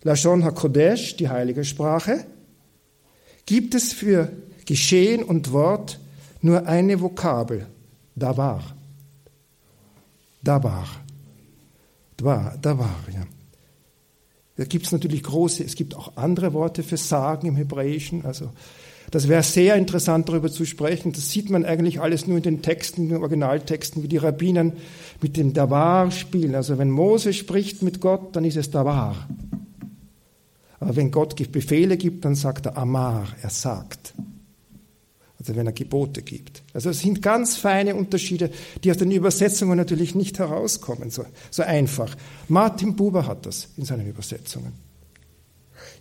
Lashon 0.05 0.45
HaKodesh, 0.45 1.17
die 1.17 1.29
heilige 1.29 1.65
Sprache, 1.65 2.25
gibt 3.47 3.75
es 3.75 3.93
für 3.93 4.31
Geschehen 4.65 5.25
und 5.25 5.51
Wort 5.51 5.99
nur 6.41 6.69
eine 6.69 7.01
Vokabel, 7.01 7.67
Davar. 8.15 8.77
Davar. 10.41 10.87
Dwa, 12.17 12.57
Davar, 12.63 13.01
ja. 13.13 13.27
Da 14.57 14.65
gibt 14.65 14.87
es 14.87 14.93
natürlich 14.93 15.23
große, 15.23 15.65
es 15.65 15.77
gibt 15.77 15.97
auch 15.97 16.17
andere 16.17 16.53
Worte 16.53 16.83
für 16.83 16.97
Sagen 16.97 17.47
im 17.47 17.57
Hebräischen. 17.57 18.25
Also 18.25 18.51
das 19.11 19.29
wäre 19.29 19.43
sehr 19.43 19.77
interessant, 19.77 20.29
darüber 20.29 20.51
zu 20.51 20.65
sprechen. 20.65 21.13
Das 21.13 21.31
sieht 21.31 21.51
man 21.51 21.65
eigentlich 21.65 22.01
alles 22.01 22.27
nur 22.27 22.39
in 22.39 22.43
den 22.43 22.63
Texten, 22.63 23.03
in 23.03 23.09
den 23.11 23.19
Originaltexten, 23.19 24.03
wie 24.03 24.09
die 24.09 24.17
Rabbinen 24.17 24.73
mit 25.21 25.37
dem 25.37 25.53
Davar 25.53 26.11
spielen. 26.11 26.55
Also 26.55 26.79
wenn 26.79 26.91
Mose 26.91 27.33
spricht 27.33 27.83
mit 27.83 28.01
Gott, 28.01 28.37
dann 28.37 28.45
ist 28.45 28.57
es 28.57 28.71
Davar. 28.71 29.29
Aber 30.81 30.97
wenn 30.97 31.11
Gott 31.11 31.37
Befehle 31.53 31.97
gibt, 31.97 32.25
dann 32.25 32.35
sagt 32.35 32.67
er 32.67 32.77
Amar, 32.77 33.29
er 33.43 33.51
sagt 33.51 34.15
also 35.43 35.57
wenn 35.57 35.67
er 35.67 35.73
Gebote 35.73 36.23
gibt. 36.23 36.63
Also 36.73 36.91
es 36.91 37.01
sind 37.01 37.21
ganz 37.21 37.57
feine 37.57 37.97
Unterschiede, 37.97 38.51
die 38.85 38.91
aus 38.93 38.99
den 38.99 39.11
Übersetzungen 39.11 39.77
natürlich 39.77 40.15
nicht 40.15 40.39
herauskommen, 40.39 41.11
so, 41.11 41.25
so 41.51 41.65
einfach. 41.65 42.17
Martin 42.49 42.95
Buber 42.95 43.27
hat 43.27 43.45
das 43.45 43.69
in 43.77 43.85
seinen 43.85 44.07
Übersetzungen. 44.07 44.73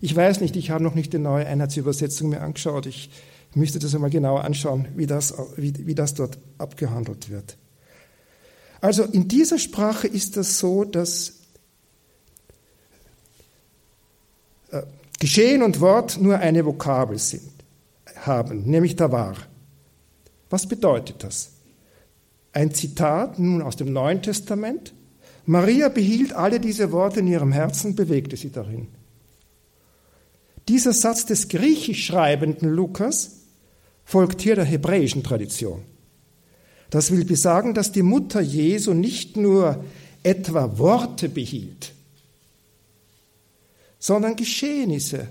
Ich 0.00 0.14
weiß 0.14 0.40
nicht, 0.40 0.54
ich 0.56 0.70
habe 0.70 0.84
noch 0.84 0.94
nicht 0.94 1.12
die 1.12 1.18
neue 1.18 1.46
Einheitsübersetzung 1.46 2.28
mir 2.30 2.40
angeschaut. 2.40 2.86
Ich 2.86 3.10
müsste 3.54 3.80
das 3.80 3.94
einmal 3.94 4.10
genauer 4.10 4.44
anschauen, 4.44 4.86
wie 4.94 5.06
das, 5.06 5.34
wie, 5.56 5.74
wie 5.86 5.94
das 5.94 6.14
dort 6.14 6.38
abgehandelt 6.58 7.28
wird. 7.28 7.56
Also 8.80 9.02
in 9.02 9.26
dieser 9.26 9.58
Sprache 9.58 10.06
ist 10.06 10.36
das 10.36 10.58
so, 10.58 10.84
dass 10.84 11.34
äh, 14.70 14.82
Geschehen 15.18 15.62
und 15.62 15.80
Wort 15.80 16.20
nur 16.20 16.38
eine 16.38 16.64
Vokabel 16.64 17.18
sind 17.18 17.51
haben, 18.26 18.64
nämlich 18.64 18.96
da 18.96 19.12
war. 19.12 19.36
Was 20.50 20.66
bedeutet 20.66 21.22
das? 21.22 21.52
Ein 22.52 22.74
Zitat 22.74 23.38
nun 23.38 23.62
aus 23.62 23.76
dem 23.76 23.92
Neuen 23.92 24.22
Testament. 24.22 24.92
Maria 25.46 25.88
behielt 25.88 26.34
alle 26.34 26.60
diese 26.60 26.92
Worte 26.92 27.20
in 27.20 27.26
ihrem 27.26 27.52
Herzen, 27.52 27.94
bewegte 27.94 28.36
sie 28.36 28.50
darin. 28.50 28.88
Dieser 30.68 30.92
Satz 30.92 31.26
des 31.26 31.48
griechisch 31.48 32.06
schreibenden 32.06 32.70
Lukas 32.70 33.38
folgt 34.04 34.42
hier 34.42 34.54
der 34.54 34.64
hebräischen 34.64 35.22
Tradition. 35.22 35.82
Das 36.90 37.10
will 37.10 37.24
besagen, 37.24 37.74
dass 37.74 37.90
die 37.90 38.02
Mutter 38.02 38.40
Jesu 38.40 38.92
nicht 38.92 39.36
nur 39.36 39.82
etwa 40.22 40.78
Worte 40.78 41.28
behielt, 41.28 41.94
sondern 43.98 44.36
Geschehnisse 44.36 45.28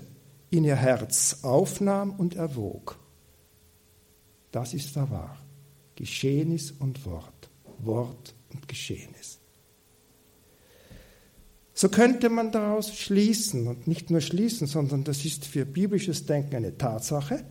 in 0.52 0.64
ihr 0.64 0.76
Herz 0.76 1.38
aufnahm 1.42 2.10
und 2.10 2.36
erwog. 2.36 2.98
Das 4.52 4.74
ist 4.74 4.94
da 4.94 5.10
wahr. 5.10 5.38
Geschehnis 5.96 6.72
und 6.78 7.04
Wort. 7.06 7.48
Wort 7.78 8.34
und 8.52 8.68
Geschehnis. 8.68 9.38
So 11.72 11.88
könnte 11.88 12.28
man 12.28 12.52
daraus 12.52 12.94
schließen, 12.94 13.66
und 13.66 13.86
nicht 13.86 14.10
nur 14.10 14.20
schließen, 14.20 14.66
sondern 14.66 15.04
das 15.04 15.24
ist 15.24 15.46
für 15.46 15.64
biblisches 15.64 16.26
Denken 16.26 16.56
eine 16.56 16.76
Tatsache, 16.76 17.44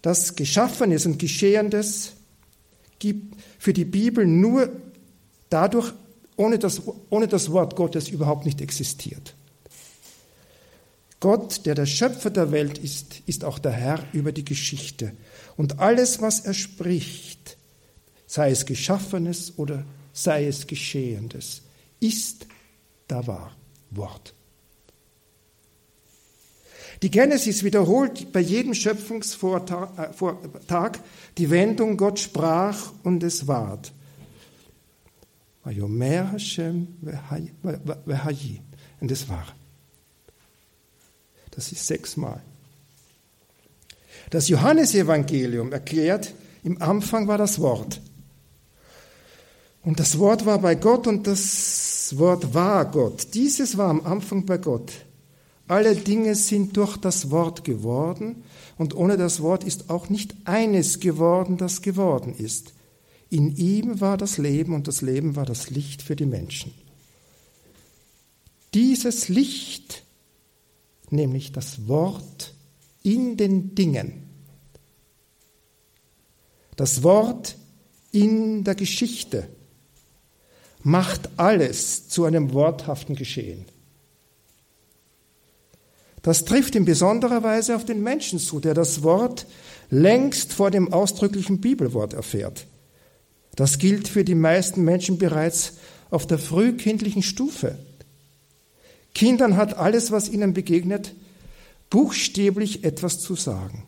dass 0.00 0.36
Geschaffenes 0.36 1.04
und 1.04 1.18
Geschehendes 1.18 2.14
gibt 2.98 3.36
für 3.58 3.74
die 3.74 3.84
Bibel 3.84 4.26
nur 4.26 4.72
dadurch, 5.50 5.92
ohne 6.36 6.58
das, 6.58 6.80
ohne 7.10 7.28
das 7.28 7.52
Wort 7.52 7.76
Gottes 7.76 8.08
überhaupt 8.08 8.46
nicht 8.46 8.62
existiert. 8.62 9.34
Gott, 11.20 11.66
der 11.66 11.74
der 11.74 11.86
Schöpfer 11.86 12.30
der 12.30 12.52
Welt 12.52 12.78
ist, 12.78 13.22
ist 13.26 13.44
auch 13.44 13.58
der 13.58 13.72
Herr 13.72 14.04
über 14.12 14.32
die 14.32 14.44
Geschichte. 14.44 15.12
Und 15.56 15.80
alles, 15.80 16.20
was 16.20 16.40
er 16.40 16.54
spricht, 16.54 17.56
sei 18.26 18.50
es 18.50 18.66
Geschaffenes 18.66 19.58
oder 19.58 19.84
sei 20.12 20.46
es 20.46 20.66
Geschehendes, 20.66 21.62
ist 21.98 22.46
da 23.08 23.26
wahr 23.26 23.56
Wort. 23.90 24.34
Die 27.02 27.10
Genesis 27.10 27.62
wiederholt 27.62 28.32
bei 28.32 28.40
jedem 28.40 28.74
Schöpfungsvortag 28.74 30.96
äh, 30.96 30.98
die 31.38 31.50
Wendung, 31.50 31.96
Gott 31.96 32.18
sprach 32.18 32.92
und 33.04 33.22
es 33.22 33.46
ward. 33.46 33.92
Und 39.00 39.12
es 39.12 39.28
war. 39.28 39.46
Das 41.58 41.72
ist 41.72 41.88
sechsmal. 41.88 42.40
Das 44.30 44.46
Johannesevangelium 44.46 45.72
erklärt, 45.72 46.32
im 46.62 46.80
Anfang 46.80 47.26
war 47.26 47.36
das 47.36 47.58
Wort. 47.58 48.00
Und 49.82 49.98
das 49.98 50.20
Wort 50.20 50.46
war 50.46 50.60
bei 50.60 50.76
Gott 50.76 51.08
und 51.08 51.26
das 51.26 52.16
Wort 52.16 52.54
war 52.54 52.88
Gott. 52.88 53.34
Dieses 53.34 53.76
war 53.76 53.88
am 53.88 54.06
Anfang 54.06 54.46
bei 54.46 54.56
Gott. 54.56 54.92
Alle 55.66 55.96
Dinge 55.96 56.36
sind 56.36 56.76
durch 56.76 56.96
das 56.96 57.32
Wort 57.32 57.64
geworden 57.64 58.44
und 58.76 58.94
ohne 58.94 59.16
das 59.16 59.42
Wort 59.42 59.64
ist 59.64 59.90
auch 59.90 60.08
nicht 60.10 60.36
eines 60.44 61.00
geworden, 61.00 61.56
das 61.56 61.82
geworden 61.82 62.36
ist. 62.38 62.72
In 63.30 63.56
ihm 63.56 64.00
war 64.00 64.16
das 64.16 64.38
Leben 64.38 64.76
und 64.76 64.86
das 64.86 65.02
Leben 65.02 65.34
war 65.34 65.44
das 65.44 65.70
Licht 65.70 66.02
für 66.02 66.14
die 66.14 66.24
Menschen. 66.24 66.72
Dieses 68.74 69.28
Licht, 69.28 70.04
nämlich 71.10 71.52
das 71.52 71.88
Wort 71.88 72.54
in 73.02 73.36
den 73.36 73.74
Dingen, 73.74 74.24
das 76.76 77.02
Wort 77.02 77.56
in 78.12 78.64
der 78.64 78.74
Geschichte, 78.74 79.48
macht 80.82 81.28
alles 81.36 82.08
zu 82.08 82.24
einem 82.24 82.52
worthaften 82.52 83.14
Geschehen. 83.14 83.64
Das 86.22 86.44
trifft 86.44 86.74
in 86.74 86.84
besonderer 86.84 87.42
Weise 87.42 87.74
auf 87.76 87.84
den 87.84 88.02
Menschen 88.02 88.38
zu, 88.38 88.60
der 88.60 88.74
das 88.74 89.02
Wort 89.02 89.46
längst 89.90 90.52
vor 90.52 90.70
dem 90.70 90.92
ausdrücklichen 90.92 91.60
Bibelwort 91.60 92.12
erfährt. 92.12 92.66
Das 93.56 93.78
gilt 93.78 94.08
für 94.08 94.24
die 94.24 94.34
meisten 94.34 94.82
Menschen 94.82 95.18
bereits 95.18 95.74
auf 96.10 96.26
der 96.26 96.38
frühkindlichen 96.38 97.22
Stufe. 97.22 97.78
Kindern 99.18 99.56
hat 99.56 99.76
alles, 99.76 100.12
was 100.12 100.28
ihnen 100.28 100.54
begegnet, 100.54 101.12
buchstäblich 101.90 102.84
etwas 102.84 103.18
zu 103.18 103.34
sagen. 103.34 103.82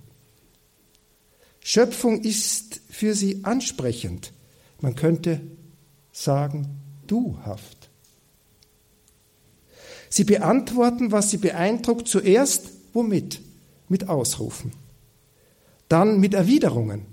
Schöpfung 1.60 2.22
ist 2.22 2.80
für 2.90 3.14
sie 3.14 3.44
ansprechend. 3.44 4.32
Man 4.80 4.96
könnte 4.96 5.40
sagen, 6.10 6.66
duhaft. 7.06 7.90
Sie 10.08 10.24
beantworten, 10.24 11.12
was 11.12 11.30
sie 11.30 11.36
beeindruckt, 11.36 12.08
zuerst 12.08 12.70
womit? 12.92 13.40
Mit 13.88 14.08
Ausrufen. 14.08 14.72
Dann 15.88 16.18
mit 16.18 16.34
Erwiderungen. 16.34 17.06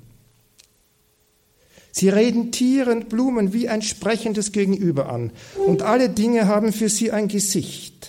Sie 1.91 2.09
reden 2.09 2.51
Tieren, 2.51 3.09
Blumen 3.09 3.53
wie 3.53 3.69
ein 3.69 3.83
sprechendes 3.83 4.51
Gegenüber 4.51 5.09
an. 5.09 5.31
Und 5.67 5.83
alle 5.83 6.09
Dinge 6.09 6.47
haben 6.47 6.73
für 6.73 6.89
sie 6.89 7.11
ein 7.11 7.27
Gesicht. 7.27 8.06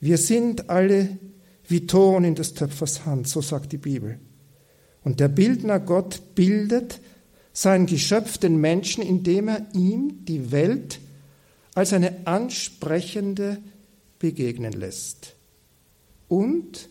Wir 0.00 0.18
sind 0.18 0.70
alle 0.70 1.18
wie 1.66 1.86
Ton 1.86 2.24
in 2.24 2.34
des 2.34 2.54
Töpfers 2.54 3.04
Hand, 3.04 3.28
so 3.28 3.40
sagt 3.40 3.72
die 3.72 3.78
Bibel. 3.78 4.18
Und 5.04 5.20
der 5.20 5.28
Bildner 5.28 5.80
Gott 5.80 6.34
bildet 6.34 7.00
sein 7.52 7.86
Geschöpf 7.86 8.38
den 8.38 8.56
Menschen, 8.56 9.02
indem 9.02 9.48
er 9.48 9.66
ihm 9.74 10.24
die 10.24 10.52
Welt 10.52 11.00
als 11.74 11.92
eine 11.92 12.26
ansprechende 12.26 13.58
begegnen 14.18 14.72
lässt 14.72 15.36
und 16.28 16.88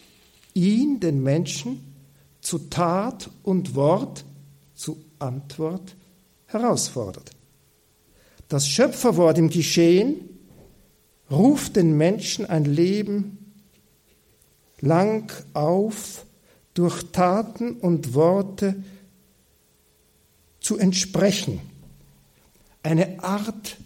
ihn, 0.54 1.00
den 1.00 1.22
Menschen, 1.22 1.94
zu 2.42 2.60
Tat 2.60 3.30
und 3.44 3.76
Wort, 3.76 4.26
zu 4.74 4.98
Antwort 5.20 5.96
herausfordert. 6.46 7.32
Das 8.48 8.68
Schöpferwort 8.68 9.38
im 9.38 9.50
Geschehen 9.50 10.37
ruft 11.30 11.76
den 11.76 11.98
Menschen 11.98 12.46
ein 12.46 12.66
Leben 12.66 13.54
lang 14.80 15.32
auf, 15.54 16.26
durch 16.74 17.12
Taten 17.12 17.78
und 17.78 18.14
Worte 18.14 18.76
zu 20.60 20.78
entsprechen. 20.78 21.60
Eine 22.84 23.24
Art 23.24 23.78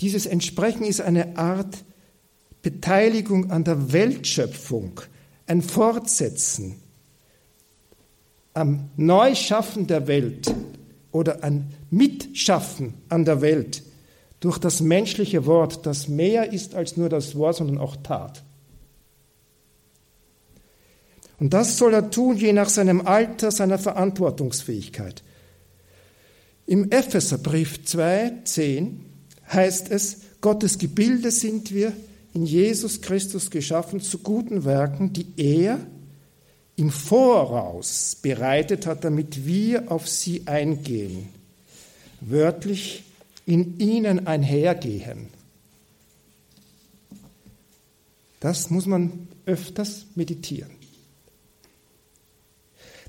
dieses 0.00 0.26
Entsprechen 0.26 0.84
ist 0.84 1.00
eine 1.00 1.36
Art 1.36 1.84
Beteiligung 2.62 3.50
an 3.50 3.64
der 3.64 3.92
Weltschöpfung, 3.92 5.00
ein 5.46 5.60
Fortsetzen 5.60 6.76
am 8.54 8.88
Neuschaffen 8.96 9.86
der 9.86 10.06
Welt 10.06 10.54
oder 11.10 11.42
ein 11.42 11.72
Mitschaffen 11.90 12.94
an 13.08 13.24
der 13.24 13.40
Welt 13.40 13.82
durch 14.44 14.58
das 14.58 14.82
menschliche 14.82 15.46
Wort, 15.46 15.86
das 15.86 16.06
mehr 16.06 16.52
ist 16.52 16.74
als 16.74 16.98
nur 16.98 17.08
das 17.08 17.34
Wort, 17.34 17.56
sondern 17.56 17.78
auch 17.78 17.96
Tat. 17.96 18.44
Und 21.40 21.54
das 21.54 21.78
soll 21.78 21.94
er 21.94 22.10
tun, 22.10 22.36
je 22.36 22.52
nach 22.52 22.68
seinem 22.68 23.06
Alter, 23.06 23.50
seiner 23.50 23.78
Verantwortungsfähigkeit. 23.78 25.22
Im 26.66 26.90
Epheserbrief 26.90 27.86
2, 27.86 28.32
10 28.44 29.06
heißt 29.50 29.90
es, 29.90 30.18
Gottes 30.42 30.76
Gebilde 30.76 31.30
sind 31.30 31.72
wir 31.72 31.94
in 32.34 32.44
Jesus 32.44 33.00
Christus 33.00 33.50
geschaffen 33.50 34.02
zu 34.02 34.18
guten 34.18 34.66
Werken, 34.66 35.14
die 35.14 35.26
er 35.38 35.80
im 36.76 36.90
Voraus 36.90 38.18
bereitet 38.20 38.86
hat, 38.86 39.04
damit 39.04 39.46
wir 39.46 39.90
auf 39.90 40.06
sie 40.06 40.46
eingehen, 40.46 41.30
wörtlich 42.20 43.04
in 43.46 43.78
ihnen 43.78 44.26
einhergehen. 44.26 45.28
Das 48.40 48.70
muss 48.70 48.86
man 48.86 49.28
öfters 49.46 50.06
meditieren. 50.14 50.70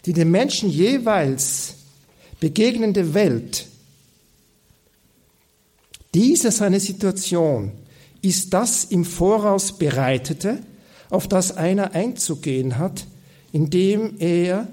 Die 0.06 0.14
dem 0.14 0.32
Menschen 0.32 0.70
jeweils 0.70 1.76
begegnende 2.40 3.14
Welt 3.14 3.68
diese 6.16 6.50
seine 6.50 6.80
Situation 6.80 7.74
ist 8.22 8.54
das 8.54 8.86
im 8.86 9.04
Voraus 9.04 9.78
Bereitete, 9.78 10.60
auf 11.10 11.28
das 11.28 11.58
einer 11.58 11.92
einzugehen 11.92 12.78
hat, 12.78 13.06
indem 13.52 14.16
er 14.20 14.70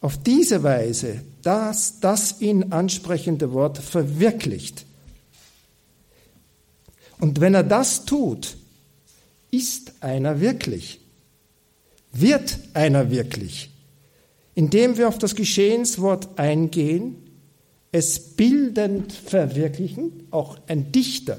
auf 0.00 0.22
diese 0.22 0.62
Weise 0.62 1.22
das, 1.42 2.00
das 2.00 2.40
ihn 2.40 2.72
ansprechende 2.72 3.52
Wort 3.52 3.78
verwirklicht. 3.78 4.86
Und 7.18 7.40
wenn 7.40 7.54
er 7.54 7.62
das 7.62 8.06
tut, 8.06 8.56
ist 9.50 9.92
einer 10.00 10.40
wirklich, 10.40 11.00
wird 12.12 12.58
einer 12.72 13.10
wirklich, 13.10 13.70
indem 14.54 14.96
wir 14.96 15.08
auf 15.08 15.18
das 15.18 15.34
Geschehenswort 15.34 16.38
eingehen 16.38 17.16
es 17.92 18.20
bildend 18.20 19.12
verwirklichen, 19.12 20.28
auch 20.30 20.58
ein 20.68 20.92
Dichter 20.92 21.38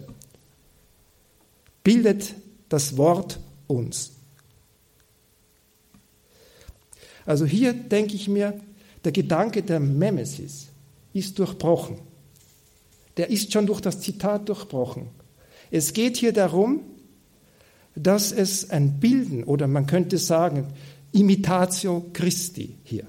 bildet 1.84 2.36
das 2.69 2.97
Wort 2.97 3.39
uns. 3.67 4.12
Also 7.25 7.45
hier 7.45 7.73
denke 7.73 8.15
ich 8.15 8.27
mir, 8.27 8.60
der 9.03 9.12
Gedanke 9.12 9.63
der 9.63 9.79
Memesis 9.79 10.67
ist 11.13 11.38
durchbrochen. 11.39 11.97
Der 13.17 13.29
ist 13.29 13.51
schon 13.51 13.65
durch 13.65 13.81
das 13.81 13.99
Zitat 13.99 14.47
durchbrochen. 14.47 15.07
Es 15.69 15.93
geht 15.93 16.17
hier 16.17 16.34
darum, 16.34 16.81
dass 17.95 18.31
es 18.31 18.69
ein 18.69 18.99
Bilden 18.99 19.43
oder 19.43 19.67
man 19.67 19.86
könnte 19.86 20.17
sagen 20.17 20.67
Imitatio 21.12 22.05
Christi 22.13 22.77
hier 22.84 23.05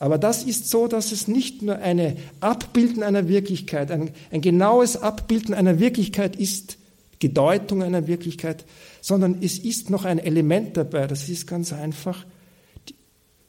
aber 0.00 0.16
das 0.16 0.44
ist 0.44 0.70
so, 0.70 0.86
dass 0.88 1.12
es 1.12 1.28
nicht 1.28 1.60
nur 1.60 1.76
eine 1.76 2.16
Abbilden 2.40 3.02
einer 3.02 3.28
Wirklichkeit, 3.28 3.90
ein, 3.90 4.10
ein 4.30 4.40
genaues 4.40 4.96
Abbilden 4.96 5.54
einer 5.54 5.78
Wirklichkeit 5.78 6.36
ist, 6.36 6.78
Gedeutung 7.18 7.82
einer 7.82 8.06
Wirklichkeit, 8.06 8.64
sondern 9.02 9.42
es 9.42 9.58
ist 9.58 9.90
noch 9.90 10.06
ein 10.06 10.18
Element 10.18 10.78
dabei, 10.78 11.06
das 11.06 11.28
ist 11.28 11.46
ganz 11.46 11.74
einfach. 11.74 12.24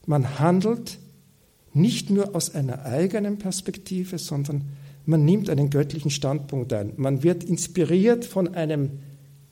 Man 0.06 0.38
handelt 0.38 0.98
nicht 1.74 2.10
nur 2.10 2.34
aus 2.34 2.54
einer 2.54 2.84
eigenen 2.84 3.38
Perspektive, 3.38 4.18
sondern 4.18 4.62
man 5.06 5.24
nimmt 5.24 5.48
einen 5.50 5.70
göttlichen 5.70 6.10
Standpunkt 6.10 6.72
ein. 6.72 6.92
Man 6.96 7.22
wird 7.22 7.44
inspiriert 7.44 8.24
von 8.24 8.54
einem 8.54 8.90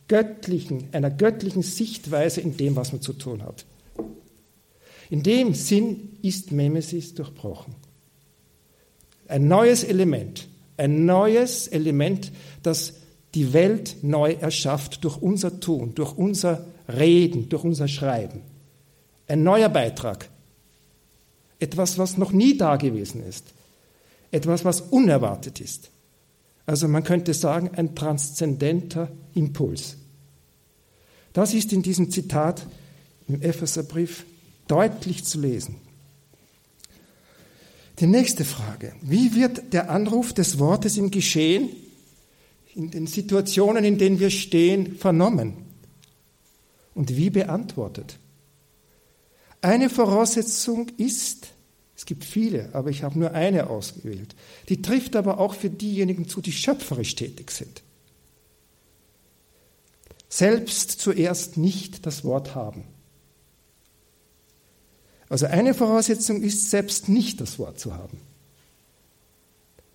göttlichen, 0.09 0.89
einer 0.93 1.11
göttlichen 1.11 1.63
Sichtweise 1.63 2.41
in 2.41 2.57
dem, 2.57 2.77
was 2.77 2.93
man 2.93 3.01
zu 3.01 3.13
tun 3.13 3.43
hat. 3.43 3.65
In 5.09 5.23
dem 5.23 5.55
Sinn 5.55 6.19
ist 6.23 6.53
Memesis 6.53 7.15
durchbrochen. 7.15 7.75
Ein 9.27 9.49
neues 9.49 9.85
Element, 9.85 10.49
ein 10.77 11.05
neues 11.05 11.69
Element, 11.69 12.33
das 12.63 12.95
die 13.35 13.53
Welt 13.53 13.99
neu 14.03 14.33
erschafft 14.33 15.05
durch 15.05 15.17
unser 15.17 15.61
Tun, 15.61 15.95
durch 15.95 16.17
unser 16.17 16.67
Reden, 16.89 17.49
durch 17.49 17.65
unser 17.65 17.87
Schreiben. 17.87 18.43
Ein 19.29 19.45
neuer 19.45 19.69
Beitrag. 19.69 20.29
Etwas, 21.61 21.99
was 21.99 22.17
noch 22.17 22.33
nie 22.33 22.57
da 22.57 22.77
gewesen 22.77 23.23
ist. 23.23 23.45
Etwas, 24.33 24.65
was 24.65 24.81
unerwartet 24.81 25.61
ist. 25.61 25.91
Also 26.67 26.89
man 26.89 27.05
könnte 27.05 27.35
sagen, 27.35 27.71
ein 27.75 27.95
transzendenter 27.95 29.11
Impuls. 29.35 29.97
Das 31.33 31.55
ist 31.55 31.73
in 31.73 31.83
diesem 31.83 32.11
Zitat 32.11 32.67
im 33.29 33.43
Epheserbrief 33.43 34.25
deutlich 34.67 35.25
zu 35.25 35.41
lesen. 35.41 35.77
Die 37.99 38.07
nächste 38.07 38.45
Frage. 38.45 38.95
Wie 39.03 39.35
wird 39.35 39.73
der 39.73 39.91
Anruf 39.91 40.33
des 40.33 40.59
Wortes 40.59 40.97
im 40.97 41.11
Geschehen, 41.11 41.69
in 42.75 42.91
den 42.91 43.07
Situationen, 43.07 43.85
in 43.85 43.99
denen 43.99 44.21
wir 44.21 44.31
stehen, 44.31 44.97
vernommen? 44.97 45.55
Und 46.95 47.17
wie 47.17 47.31
beantwortet? 47.31 48.19
Eine 49.63 49.91
Voraussetzung 49.91 50.89
ist, 50.97 51.49
es 51.97 52.07
gibt 52.07 52.25
viele, 52.25 52.71
aber 52.73 52.89
ich 52.91 53.03
habe 53.03 53.19
nur 53.19 53.33
eine 53.33 53.69
ausgewählt, 53.69 54.35
die 54.69 54.81
trifft 54.81 55.17
aber 55.17 55.39
auch 55.39 55.55
für 55.55 55.69
diejenigen 55.69 56.29
zu, 56.29 56.41
die 56.41 56.53
schöpferisch 56.53 57.15
tätig 57.15 57.51
sind. 57.51 57.83
Selbst 60.31 60.93
zuerst 60.93 61.57
nicht 61.57 62.07
das 62.07 62.25
Wort 62.25 62.55
haben. 62.55 62.85
Also 65.29 65.47
eine 65.47 65.75
Voraussetzung 65.75 66.43
ist, 66.43 66.71
selbst 66.71 67.09
nicht 67.09 67.41
das 67.41 67.59
Wort 67.59 67.79
zu 67.79 67.95
haben. 67.95 68.19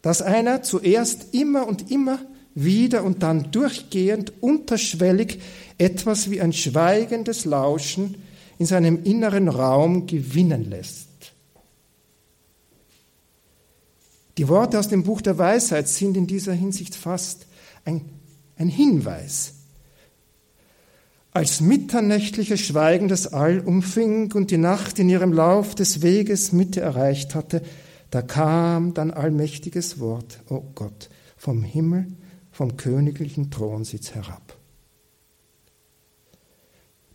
Dass 0.01 0.21
einer 0.21 0.61
zuerst 0.61 1.33
immer 1.33 1.67
und 1.67 1.89
immer 1.89 2.19
wieder 2.53 3.03
und 3.03 3.23
dann 3.23 3.51
durchgehend 3.51 4.31
unterschwellig 4.41 5.41
etwas 5.77 6.29
wie 6.29 6.39
ein 6.39 6.53
schweigendes 6.53 7.45
Lauschen 7.45 8.21
in 8.57 8.65
seinem 8.65 9.03
inneren 9.03 9.47
Raum 9.47 10.07
gewinnen 10.07 10.69
lässt. 10.69 11.09
Die 14.37 14.47
Worte 14.47 14.79
aus 14.79 14.89
dem 14.89 15.03
Buch 15.03 15.21
der 15.21 15.37
Weisheit 15.37 15.87
sind 15.87 16.17
in 16.17 16.27
dieser 16.27 16.53
Hinsicht 16.53 16.95
fast 16.95 17.47
ein, 17.85 18.01
ein 18.57 18.67
Hinweis 18.67 19.55
als 21.35 21.59
mitternächtliches 21.59 22.61
Schweigen 22.61 23.09
das 23.09 23.33
All 23.33 23.59
umfing 23.59 24.31
und 24.31 24.51
die 24.51 24.57
Nacht 24.57 24.99
in 24.99 25.09
ihrem 25.09 25.33
Lauf 25.33 25.75
des 25.75 26.01
Weges 26.01 26.53
Mitte 26.53 26.79
erreicht 26.79 27.35
hatte, 27.35 27.61
da 28.09 28.21
kam 28.21 28.93
dann 28.93 29.11
allmächtiges 29.11 29.99
Wort, 29.99 30.39
o 30.47 30.55
oh 30.55 30.71
Gott, 30.75 31.09
vom 31.35 31.61
Himmel, 31.61 32.07
vom 32.53 32.77
königlichen 32.77 33.51
Thronsitz 33.51 34.11
herab. 34.11 34.54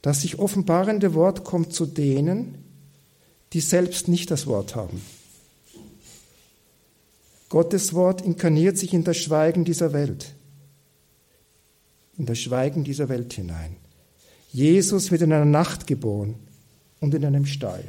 Das 0.02 0.22
sich 0.22 0.38
offenbarende 0.38 1.14
Wort 1.14 1.44
kommt 1.44 1.72
zu 1.72 1.86
denen, 1.86 2.58
die 3.52 3.60
selbst 3.60 4.08
nicht 4.08 4.30
das 4.30 4.46
Wort 4.46 4.76
haben. 4.76 5.00
Gottes 7.48 7.94
Wort 7.94 8.22
inkarniert 8.22 8.78
sich 8.78 8.94
in 8.94 9.04
das 9.04 9.16
Schweigen 9.16 9.64
dieser 9.64 9.92
Welt, 9.92 10.34
in 12.16 12.24
das 12.24 12.38
Schweigen 12.38 12.84
dieser 12.84 13.08
Welt 13.08 13.32
hinein. 13.32 13.76
Jesus 14.52 15.10
wird 15.10 15.22
in 15.22 15.32
einer 15.32 15.44
Nacht 15.44 15.86
geboren 15.86 16.36
und 17.00 17.12
in 17.14 17.24
einem 17.24 17.46
Stall. 17.46 17.84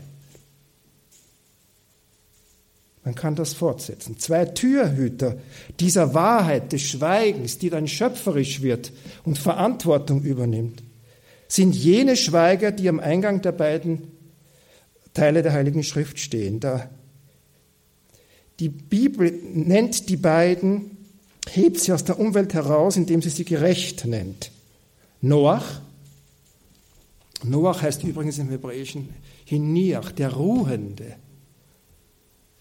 Man 3.03 3.15
kann 3.15 3.35
das 3.35 3.53
fortsetzen. 3.53 4.19
Zwei 4.19 4.45
Türhüter 4.45 5.37
dieser 5.79 6.13
Wahrheit 6.13 6.71
des 6.71 6.83
Schweigens, 6.83 7.57
die 7.57 7.69
dann 7.69 7.87
schöpferisch 7.87 8.61
wird 8.61 8.91
und 9.23 9.39
Verantwortung 9.39 10.21
übernimmt, 10.21 10.83
sind 11.51 11.75
jene 11.75 12.15
Schweiger, 12.15 12.71
die 12.71 12.87
am 12.87 12.99
Eingang 12.99 13.41
der 13.41 13.51
beiden 13.51 14.07
Teile 15.13 15.43
der 15.43 15.51
Heiligen 15.51 15.83
Schrift 15.83 16.17
stehen. 16.19 16.61
Da 16.61 16.89
die 18.59 18.69
Bibel 18.69 19.31
nennt 19.53 20.07
die 20.07 20.15
beiden, 20.15 20.97
hebt 21.49 21.79
sie 21.79 21.91
aus 21.91 22.05
der 22.05 22.19
Umwelt 22.19 22.53
heraus, 22.53 22.95
indem 22.95 23.21
sie 23.21 23.29
sie 23.29 23.43
gerecht 23.43 24.05
nennt. 24.05 24.51
Noach 25.19 25.81
Noach 27.43 27.81
heißt 27.81 28.03
übrigens 28.03 28.37
im 28.37 28.49
Hebräischen 28.49 29.09
Hiniach, 29.45 30.11
der 30.11 30.33
Ruhende, 30.33 31.15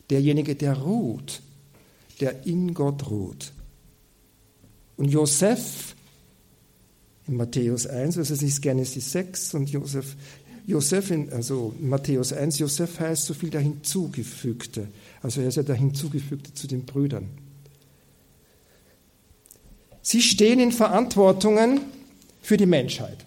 derjenige, 0.09 0.57
der 0.57 0.79
ruht, 0.79 1.43
der 2.21 2.47
in 2.47 2.75
Gott 2.75 3.11
ruht. 3.11 3.53
Und 4.97 5.09
Josef 5.09 5.95
Matthäus 7.31 7.87
1, 7.87 8.19
also 8.19 8.35
es 8.35 8.43
ist 8.43 8.61
Genesis 8.61 9.13
6 9.13 9.55
und 9.55 9.71
Josef, 9.71 10.17
Josef 10.67 11.11
in, 11.11 11.33
also 11.33 11.75
Matthäus 11.81 12.33
1, 12.33 12.59
Josef 12.59 13.01
heißt 13.01 13.27
so 13.27 13.35
viel 13.35 13.51
der 13.51 13.61
Hinzugefügte. 13.61 14.89
Also 15.23 15.41
er 15.41 15.49
ist 15.49 15.57
ja 15.57 15.63
der 15.63 15.77
Hinzugefügte 15.77 16.53
zu 16.55 16.67
den 16.67 16.85
Brüdern. 16.85 17.29
Sie 20.03 20.23
stehen 20.23 20.61
in 20.61 20.73
Verantwortungen 20.73 21.81
für 22.43 22.57
die 22.57 22.67
Menschheit. 22.67 23.19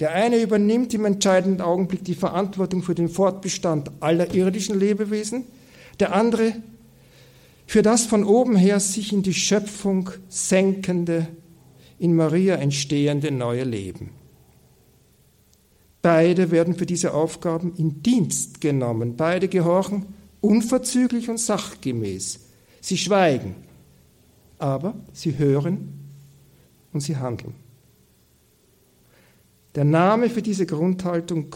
Der 0.00 0.12
eine 0.12 0.42
übernimmt 0.42 0.92
im 0.94 1.04
entscheidenden 1.04 1.60
Augenblick 1.60 2.04
die 2.04 2.14
Verantwortung 2.14 2.82
für 2.82 2.94
den 2.94 3.08
Fortbestand 3.08 3.90
aller 4.00 4.34
irdischen 4.34 4.78
Lebewesen, 4.78 5.44
der 6.00 6.14
andere 6.14 6.54
für 7.66 7.82
das 7.82 8.04
von 8.04 8.24
oben 8.24 8.56
her 8.56 8.80
sich 8.80 9.12
in 9.12 9.22
die 9.22 9.32
Schöpfung 9.32 10.10
senkende, 10.28 11.28
in 12.02 12.16
Maria 12.16 12.56
entstehende 12.56 13.30
neue 13.30 13.62
Leben. 13.62 14.10
Beide 16.02 16.50
werden 16.50 16.74
für 16.74 16.84
diese 16.84 17.14
Aufgaben 17.14 17.76
in 17.76 18.02
Dienst 18.02 18.60
genommen. 18.60 19.14
Beide 19.16 19.46
gehorchen 19.46 20.06
unverzüglich 20.40 21.30
und 21.30 21.38
sachgemäß. 21.38 22.40
Sie 22.80 22.98
schweigen, 22.98 23.54
aber 24.58 24.96
sie 25.12 25.38
hören 25.38 25.92
und 26.92 27.02
sie 27.02 27.16
handeln. 27.16 27.54
Der 29.76 29.84
Name 29.84 30.28
für 30.28 30.42
diese 30.42 30.66
Grundhaltung 30.66 31.54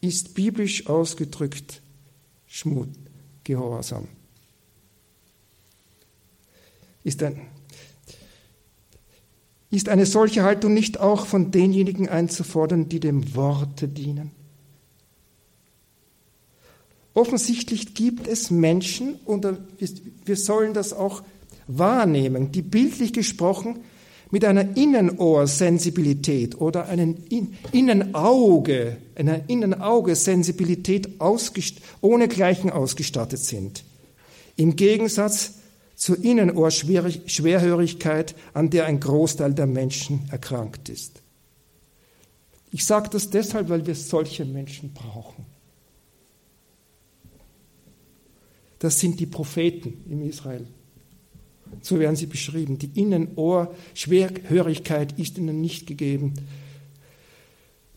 ist 0.00 0.32
biblisch 0.34 0.86
ausgedrückt 0.86 1.82
Schmut, 2.46 2.90
Gehorsam. 3.42 4.06
Ist, 7.02 7.20
ein, 7.24 7.40
ist 9.72 9.88
eine 9.88 10.06
solche 10.06 10.44
Haltung 10.44 10.74
nicht 10.74 11.00
auch 11.00 11.26
von 11.26 11.50
denjenigen 11.50 12.08
einzufordern, 12.08 12.88
die 12.88 13.00
dem 13.00 13.34
Worte 13.34 13.88
dienen? 13.88 14.30
Offensichtlich 17.14 17.94
gibt 17.94 18.26
es 18.28 18.50
Menschen, 18.50 19.14
und 19.24 19.46
wir 20.24 20.36
sollen 20.36 20.74
das 20.74 20.92
auch 20.92 21.22
wahrnehmen, 21.66 22.52
die 22.52 22.62
bildlich 22.62 23.12
gesprochen 23.12 23.80
mit 24.30 24.44
einer 24.44 24.76
Innenohrsensibilität 24.76 26.58
oder 26.60 26.88
einem 26.88 27.16
Innenauge, 27.72 28.96
einer 29.14 29.48
Innenaugesensibilität 29.48 31.20
ohne 32.00 32.28
Gleichen 32.28 32.70
ausgestattet 32.70 33.40
sind. 33.40 33.84
Im 34.56 34.76
Gegensatz 34.76 35.54
zur 36.02 36.22
Innenohrschwerhörigkeit, 36.24 38.34
an 38.54 38.70
der 38.70 38.86
ein 38.86 38.98
Großteil 38.98 39.54
der 39.54 39.68
Menschen 39.68 40.28
erkrankt 40.32 40.88
ist. 40.88 41.22
Ich 42.72 42.84
sage 42.84 43.08
das 43.08 43.30
deshalb, 43.30 43.68
weil 43.68 43.86
wir 43.86 43.94
solche 43.94 44.44
Menschen 44.44 44.92
brauchen. 44.92 45.46
Das 48.80 48.98
sind 48.98 49.20
die 49.20 49.26
Propheten 49.26 50.02
im 50.10 50.28
Israel. 50.28 50.66
So 51.82 52.00
werden 52.00 52.16
sie 52.16 52.26
beschrieben. 52.26 52.78
Die 52.78 53.00
Innenohr-Schwerhörigkeit 53.00 55.16
ist 55.20 55.38
ihnen 55.38 55.60
nicht 55.60 55.86
gegeben. 55.86 56.34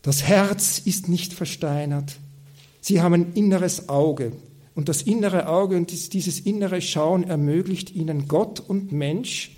Das 0.03 0.21
Herz 0.21 0.77
ist 0.77 1.09
nicht 1.09 1.33
versteinert. 1.33 2.17
Sie 2.81 3.01
haben 3.01 3.15
ein 3.15 3.33
inneres 3.33 3.89
Auge. 3.89 4.33
Und 4.75 4.89
das 4.89 5.01
innere 5.01 5.47
Auge 5.47 5.77
und 5.77 6.13
dieses 6.13 6.41
innere 6.41 6.81
Schauen 6.81 7.23
ermöglicht 7.23 7.95
ihnen 7.95 8.27
Gott 8.27 8.59
und 8.59 8.91
Mensch 8.91 9.57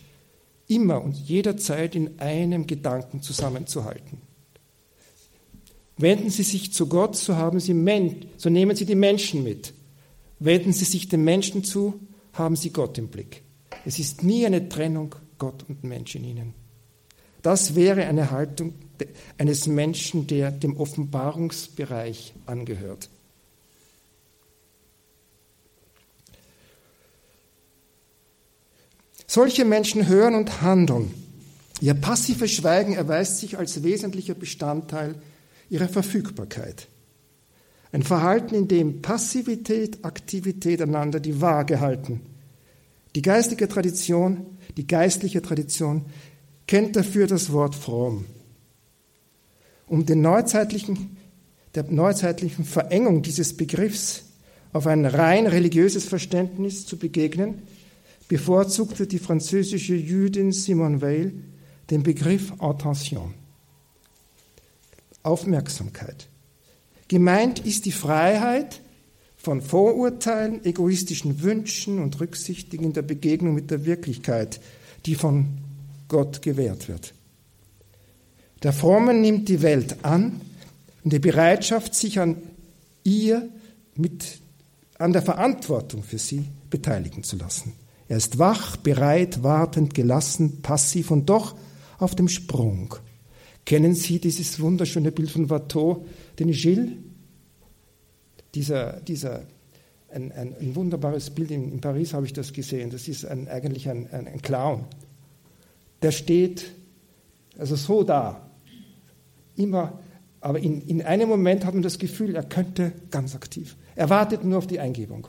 immer 0.67 1.01
und 1.03 1.15
jederzeit 1.17 1.95
in 1.95 2.19
einem 2.19 2.67
Gedanken 2.67 3.21
zusammenzuhalten. 3.21 4.21
Wenden 5.97 6.29
Sie 6.29 6.43
sich 6.43 6.71
zu 6.73 6.87
Gott, 6.87 7.15
so 7.15 7.35
haben 7.35 7.59
Sie 7.59 7.73
Men 7.73 8.27
so 8.37 8.49
nehmen 8.49 8.75
Sie 8.75 8.85
die 8.85 8.95
Menschen 8.95 9.43
mit. 9.43 9.73
Wenden 10.39 10.71
Sie 10.71 10.85
sich 10.85 11.09
den 11.09 11.23
Menschen 11.23 11.63
zu, 11.63 11.99
haben 12.33 12.55
Sie 12.55 12.69
Gott 12.69 12.99
im 12.99 13.07
Blick. 13.07 13.41
Es 13.85 13.97
ist 13.97 14.23
nie 14.23 14.45
eine 14.45 14.69
Trennung 14.69 15.15
Gott 15.39 15.65
und 15.67 15.83
Mensch 15.83 16.15
in 16.15 16.23
ihnen. 16.23 16.53
Das 17.41 17.73
wäre 17.73 18.05
eine 18.05 18.29
Haltung 18.29 18.73
eines 19.39 19.65
Menschen, 19.65 20.27
der 20.27 20.51
dem 20.51 20.77
Offenbarungsbereich 20.77 22.33
angehört. 22.45 23.09
Solche 29.27 29.65
Menschen 29.65 30.07
hören 30.07 30.35
und 30.35 30.61
handeln 30.61 31.13
Ihr 31.79 31.93
passives 31.93 32.51
Schweigen 32.51 32.93
erweist 32.93 33.39
sich 33.39 33.57
als 33.57 33.83
wesentlicher 33.83 34.33
Bestandteil 34.33 35.15
ihrer 35.69 35.87
Verfügbarkeit. 35.87 36.87
Ein 37.91 38.03
Verhalten, 38.03 38.55
in 38.55 38.67
dem 38.67 39.01
Passivität, 39.01 40.03
Aktivität 40.03 40.81
einander 40.81 41.19
die 41.19 41.39
Waage 41.39 41.79
halten. 41.79 42.21
Die 43.15 43.21
geistige 43.21 43.67
Tradition, 43.67 44.45
die 44.75 44.87
geistliche 44.87 45.41
Tradition 45.41 46.05
kennt 46.65 46.95
dafür 46.95 47.27
das 47.27 47.51
Wort 47.51 47.75
fromm. 47.75 48.25
Um 49.87 50.05
den 50.05 50.21
neuzeitlichen, 50.21 51.17
der 51.75 51.83
neuzeitlichen 51.83 52.65
Verengung 52.65 53.21
dieses 53.21 53.55
Begriffs 53.55 54.23
auf 54.73 54.87
ein 54.87 55.05
rein 55.05 55.47
religiöses 55.47 56.05
Verständnis 56.05 56.85
zu 56.85 56.97
begegnen, 56.97 57.61
bevorzugte 58.27 59.07
die 59.07 59.19
französische 59.19 59.95
Jüdin 59.95 60.51
Simone 60.51 61.01
Weil 61.01 61.33
den 61.89 62.03
Begriff 62.03 62.53
Attention. 62.59 63.33
Aufmerksamkeit. 65.23 66.27
Gemeint 67.07 67.59
ist 67.59 67.85
die 67.85 67.91
Freiheit 67.91 68.81
von 69.35 69.61
Vorurteilen, 69.61 70.63
egoistischen 70.65 71.41
Wünschen 71.41 71.99
und 71.99 72.19
Rücksichtigen 72.19 72.85
in 72.85 72.93
der 72.93 73.01
Begegnung 73.01 73.53
mit 73.53 73.71
der 73.71 73.85
Wirklichkeit, 73.85 74.59
die 75.05 75.15
von 75.15 75.47
Gott 76.07 76.41
gewährt 76.41 76.87
wird. 76.87 77.13
Der 78.63 78.73
Fromme 78.73 79.13
nimmt 79.13 79.47
die 79.49 79.61
Welt 79.61 80.03
an 80.03 80.41
und 81.03 81.13
die 81.13 81.19
Bereitschaft, 81.19 81.93
sich 81.93 82.19
an 82.19 82.37
ihr 83.03 83.47
mit, 83.95 84.41
an 84.97 85.13
der 85.13 85.21
Verantwortung 85.21 86.03
für 86.03 86.17
sie 86.17 86.45
beteiligen 86.69 87.23
zu 87.23 87.37
lassen. 87.37 87.73
Er 88.07 88.17
ist 88.17 88.39
wach, 88.39 88.77
bereit, 88.77 89.43
wartend, 89.43 89.93
gelassen, 89.93 90.61
passiv 90.61 91.11
und 91.11 91.29
doch 91.29 91.55
auf 91.99 92.15
dem 92.15 92.27
Sprung. 92.27 92.95
Kennen 93.65 93.95
Sie 93.95 94.19
dieses 94.19 94.59
wunderschöne 94.59 95.11
Bild 95.11 95.29
von 95.29 95.49
Watteau, 95.49 96.05
den 96.39 96.51
Gilles? 96.51 96.91
Dieser, 98.55 99.01
dieser 99.01 99.43
ein, 100.09 100.31
ein, 100.31 100.55
ein 100.59 100.75
wunderbares 100.75 101.29
Bild, 101.29 101.51
in, 101.51 101.71
in, 101.73 101.81
Paris 101.81 102.13
habe 102.13 102.25
ich 102.25 102.33
das 102.33 102.53
gesehen, 102.53 102.89
das 102.89 103.07
ist 103.07 103.25
ein, 103.25 103.47
eigentlich 103.49 103.89
ein, 103.89 104.09
ein 104.09 104.41
Clown. 104.41 104.85
Der 106.01 106.11
steht 106.11 106.71
also 107.57 107.75
so 107.75 108.03
da, 108.03 108.49
immer, 109.55 109.99
aber 110.39 110.59
in, 110.59 110.81
in 110.81 111.01
einem 111.01 111.27
Moment 111.27 111.65
hat 111.65 111.73
man 111.73 111.83
das 111.83 111.97
Gefühl, 111.97 112.35
er 112.35 112.43
könnte 112.43 112.93
ganz 113.09 113.35
aktiv. 113.35 113.75
Er 113.95 114.09
wartet 114.09 114.43
nur 114.43 114.59
auf 114.59 114.67
die 114.67 114.79
Eingebung. 114.79 115.27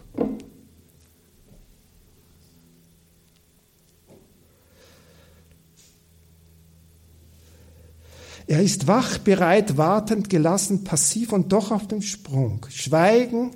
Er 8.49 8.63
ist 8.63 8.87
wach, 8.87 9.19
bereit, 9.19 9.77
wartend, 9.77 10.31
gelassen, 10.31 10.83
passiv 10.83 11.33
und 11.35 11.53
doch 11.53 11.71
auf 11.71 11.87
dem 11.87 12.01
Sprung. 12.01 12.65
Schweigen, 12.71 13.51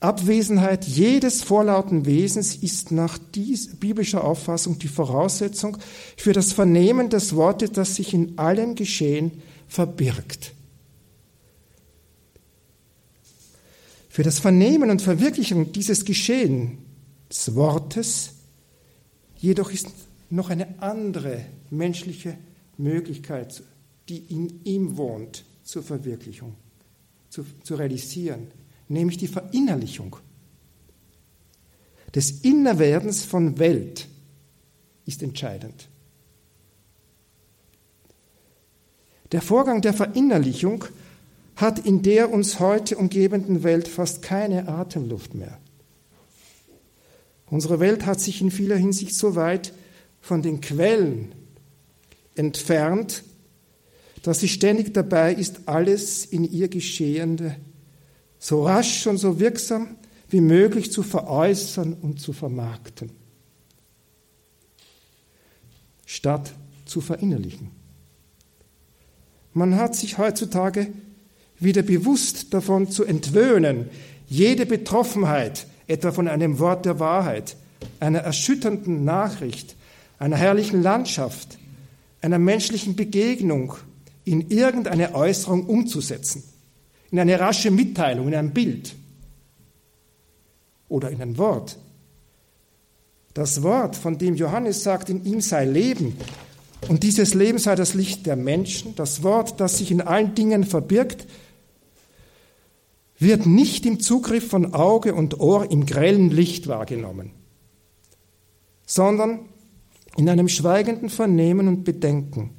Abwesenheit 0.00 0.84
jedes 0.84 1.44
vorlauten 1.44 2.04
Wesens 2.04 2.56
ist 2.56 2.90
nach 2.90 3.16
biblischer 3.20 4.24
Auffassung 4.24 4.80
die 4.80 4.88
Voraussetzung 4.88 5.76
für 6.16 6.32
das 6.32 6.52
Vernehmen 6.52 7.10
des 7.10 7.36
Wortes, 7.36 7.70
das 7.70 7.94
sich 7.94 8.12
in 8.12 8.36
allem 8.38 8.74
Geschehen 8.74 9.40
verbirgt. 9.68 10.52
Für 14.08 14.24
das 14.24 14.40
Vernehmen 14.40 14.90
und 14.90 15.00
Verwirklichen 15.00 15.70
dieses 15.72 16.04
Geschehen 16.04 16.78
des 17.30 17.54
Wortes 17.54 18.32
jedoch 19.36 19.70
ist 19.70 19.86
noch 20.28 20.50
eine 20.50 20.82
andere 20.82 21.44
menschliche 21.70 22.36
Möglichkeit 22.78 23.62
die 24.08 24.18
in 24.18 24.64
ihm 24.64 24.96
wohnt, 24.96 25.44
zur 25.62 25.82
Verwirklichung, 25.82 26.54
zu, 27.30 27.44
zu 27.62 27.76
realisieren, 27.76 28.48
nämlich 28.88 29.16
die 29.16 29.28
Verinnerlichung 29.28 30.16
des 32.14 32.42
Innerwerdens 32.42 33.24
von 33.24 33.58
Welt 33.58 34.08
ist 35.06 35.22
entscheidend. 35.22 35.88
Der 39.32 39.40
Vorgang 39.40 39.80
der 39.80 39.94
Verinnerlichung 39.94 40.84
hat 41.56 41.78
in 41.86 42.02
der 42.02 42.30
uns 42.30 42.60
heute 42.60 42.96
umgebenden 42.96 43.62
Welt 43.62 43.88
fast 43.88 44.20
keine 44.20 44.68
Atemluft 44.68 45.34
mehr. 45.34 45.58
Unsere 47.46 47.80
Welt 47.80 48.06
hat 48.06 48.20
sich 48.20 48.40
in 48.40 48.50
vieler 48.50 48.76
Hinsicht 48.76 49.14
so 49.14 49.34
weit 49.34 49.72
von 50.20 50.42
den 50.42 50.60
Quellen 50.60 51.34
entfernt, 52.34 53.24
dass 54.22 54.40
sie 54.40 54.48
ständig 54.48 54.94
dabei 54.94 55.34
ist, 55.34 55.62
alles 55.66 56.24
in 56.24 56.44
ihr 56.44 56.68
Geschehende 56.68 57.56
so 58.38 58.64
rasch 58.64 59.06
und 59.06 59.18
so 59.18 59.38
wirksam 59.38 59.96
wie 60.28 60.40
möglich 60.40 60.90
zu 60.90 61.02
veräußern 61.02 61.92
und 61.92 62.20
zu 62.20 62.32
vermarkten, 62.32 63.10
statt 66.06 66.52
zu 66.84 67.00
verinnerlichen. 67.00 67.70
Man 69.52 69.76
hat 69.76 69.94
sich 69.94 70.18
heutzutage 70.18 70.88
wieder 71.58 71.82
bewusst 71.82 72.52
davon 72.54 72.90
zu 72.90 73.04
entwöhnen, 73.04 73.90
jede 74.26 74.66
Betroffenheit, 74.66 75.66
etwa 75.86 76.10
von 76.10 76.26
einem 76.26 76.58
Wort 76.58 76.86
der 76.86 76.98
Wahrheit, 76.98 77.56
einer 78.00 78.20
erschütternden 78.20 79.04
Nachricht, 79.04 79.76
einer 80.18 80.36
herrlichen 80.36 80.82
Landschaft, 80.82 81.58
einer 82.22 82.38
menschlichen 82.38 82.96
Begegnung 82.96 83.74
in 84.24 84.50
irgendeine 84.50 85.14
Äußerung 85.14 85.66
umzusetzen, 85.66 86.44
in 87.10 87.18
eine 87.18 87.38
rasche 87.38 87.70
Mitteilung, 87.70 88.28
in 88.28 88.34
ein 88.34 88.52
Bild. 88.52 88.94
Oder 90.88 91.10
in 91.10 91.22
ein 91.22 91.38
Wort. 91.38 91.78
Das 93.34 93.62
Wort, 93.62 93.96
von 93.96 94.18
dem 94.18 94.34
Johannes 94.34 94.82
sagt, 94.82 95.08
in 95.08 95.24
ihm 95.24 95.40
sei 95.40 95.64
Leben, 95.64 96.16
und 96.88 97.02
dieses 97.02 97.34
Leben 97.34 97.58
sei 97.58 97.76
das 97.76 97.94
Licht 97.94 98.26
der 98.26 98.36
Menschen, 98.36 98.94
das 98.96 99.22
Wort, 99.22 99.60
das 99.60 99.78
sich 99.78 99.90
in 99.90 100.00
allen 100.00 100.34
Dingen 100.34 100.64
verbirgt, 100.64 101.26
wird 103.18 103.46
nicht 103.46 103.86
im 103.86 104.00
Zugriff 104.00 104.48
von 104.48 104.74
Auge 104.74 105.14
und 105.14 105.38
Ohr 105.38 105.70
im 105.70 105.86
grellen 105.86 106.30
Licht 106.30 106.66
wahrgenommen, 106.66 107.30
sondern 108.84 109.48
in 110.16 110.28
einem 110.28 110.48
schweigenden 110.48 111.08
Vernehmen 111.08 111.68
und 111.68 111.84
Bedenken, 111.84 112.50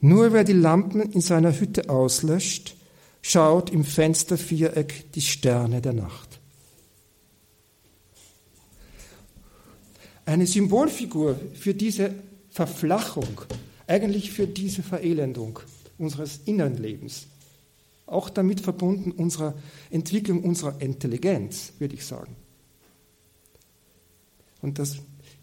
nur 0.00 0.32
wer 0.32 0.44
die 0.44 0.52
Lampen 0.52 1.00
in 1.00 1.20
seiner 1.20 1.58
Hütte 1.58 1.90
auslöscht, 1.90 2.74
schaut 3.22 3.70
im 3.70 3.84
Fensterviereck 3.84 5.12
die 5.12 5.20
Sterne 5.20 5.80
der 5.80 5.92
Nacht. 5.92 6.40
Eine 10.24 10.46
Symbolfigur 10.46 11.38
für 11.54 11.74
diese 11.74 12.14
Verflachung, 12.50 13.42
eigentlich 13.86 14.30
für 14.32 14.46
diese 14.46 14.82
Verelendung 14.82 15.58
unseres 15.98 16.40
inneren 16.44 16.78
Lebens, 16.78 17.26
auch 18.06 18.30
damit 18.30 18.60
verbunden 18.60 19.12
unserer 19.12 19.54
Entwicklung 19.90 20.42
unserer 20.42 20.80
Intelligenz, 20.80 21.72
würde 21.78 21.94
ich 21.94 22.04
sagen. 22.04 22.36
Und 24.62 24.78
das 24.78 24.96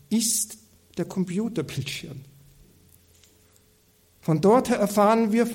ist 0.09 0.57
der 0.97 1.05
Computerbildschirm. 1.05 2.21
Von 4.27 4.41
dort 4.41 4.67
her 4.69 4.77
erfahren 4.77 5.31
wir 5.31 5.47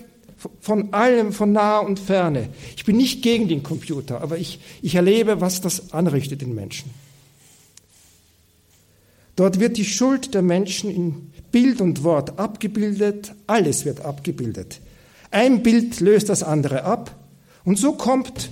von 0.61 0.94
allem, 0.94 1.35
von 1.35 1.52
nah 1.52 1.80
und 1.80 2.00
ferne. 2.00 2.48
Ich 2.74 2.87
bin 2.87 2.96
nicht 2.96 3.20
gegen 3.20 3.46
den 3.46 3.62
Computer, 3.62 4.22
aber 4.22 4.38
ich, 4.38 4.61
ich 4.80 4.94
erlebe, 4.94 5.42
was 5.42 5.61
das 5.61 5.92
anrichtet 5.92 6.42
in 6.42 6.54
Menschen. 6.54 6.88
Dort 9.37 9.61
wird 9.61 9.76
die 9.76 9.85
Schuld 9.85 10.32
der 10.32 10.40
Menschen 10.40 10.90
in 10.90 11.32
Bild 11.50 11.82
und 11.82 12.02
Wort 12.02 12.38
abgebildet, 12.38 13.35
alles 13.46 13.85
wird 13.85 14.00
abgebildet. 14.06 14.80
Ein 15.30 15.62
Bild 15.62 16.00
löst 16.00 16.30
das 16.30 16.42
andere 16.42 16.85
ab 16.85 17.14
und 17.66 17.78
so 17.78 17.92
kommt 17.92 18.48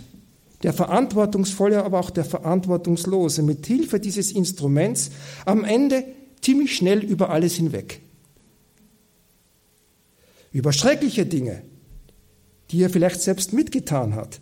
der 0.62 0.74
Verantwortungsvolle, 0.74 1.83
aber 1.83 1.98
auch 1.98 2.11
der 2.11 2.26
Verantwortungslose 2.26 3.42
mit 3.42 3.64
Hilfe 3.64 3.98
dieses 3.98 4.33
Instruments 4.33 5.12
am 5.46 5.64
Ende 5.64 6.04
ziemlich 6.42 6.76
schnell 6.76 7.02
über 7.02 7.30
alles 7.30 7.54
hinweg 7.54 8.02
über 10.52 10.72
schreckliche 10.72 11.26
Dinge, 11.26 11.62
die 12.70 12.82
er 12.82 12.90
vielleicht 12.90 13.20
selbst 13.20 13.52
mitgetan 13.52 14.14
hat, 14.14 14.40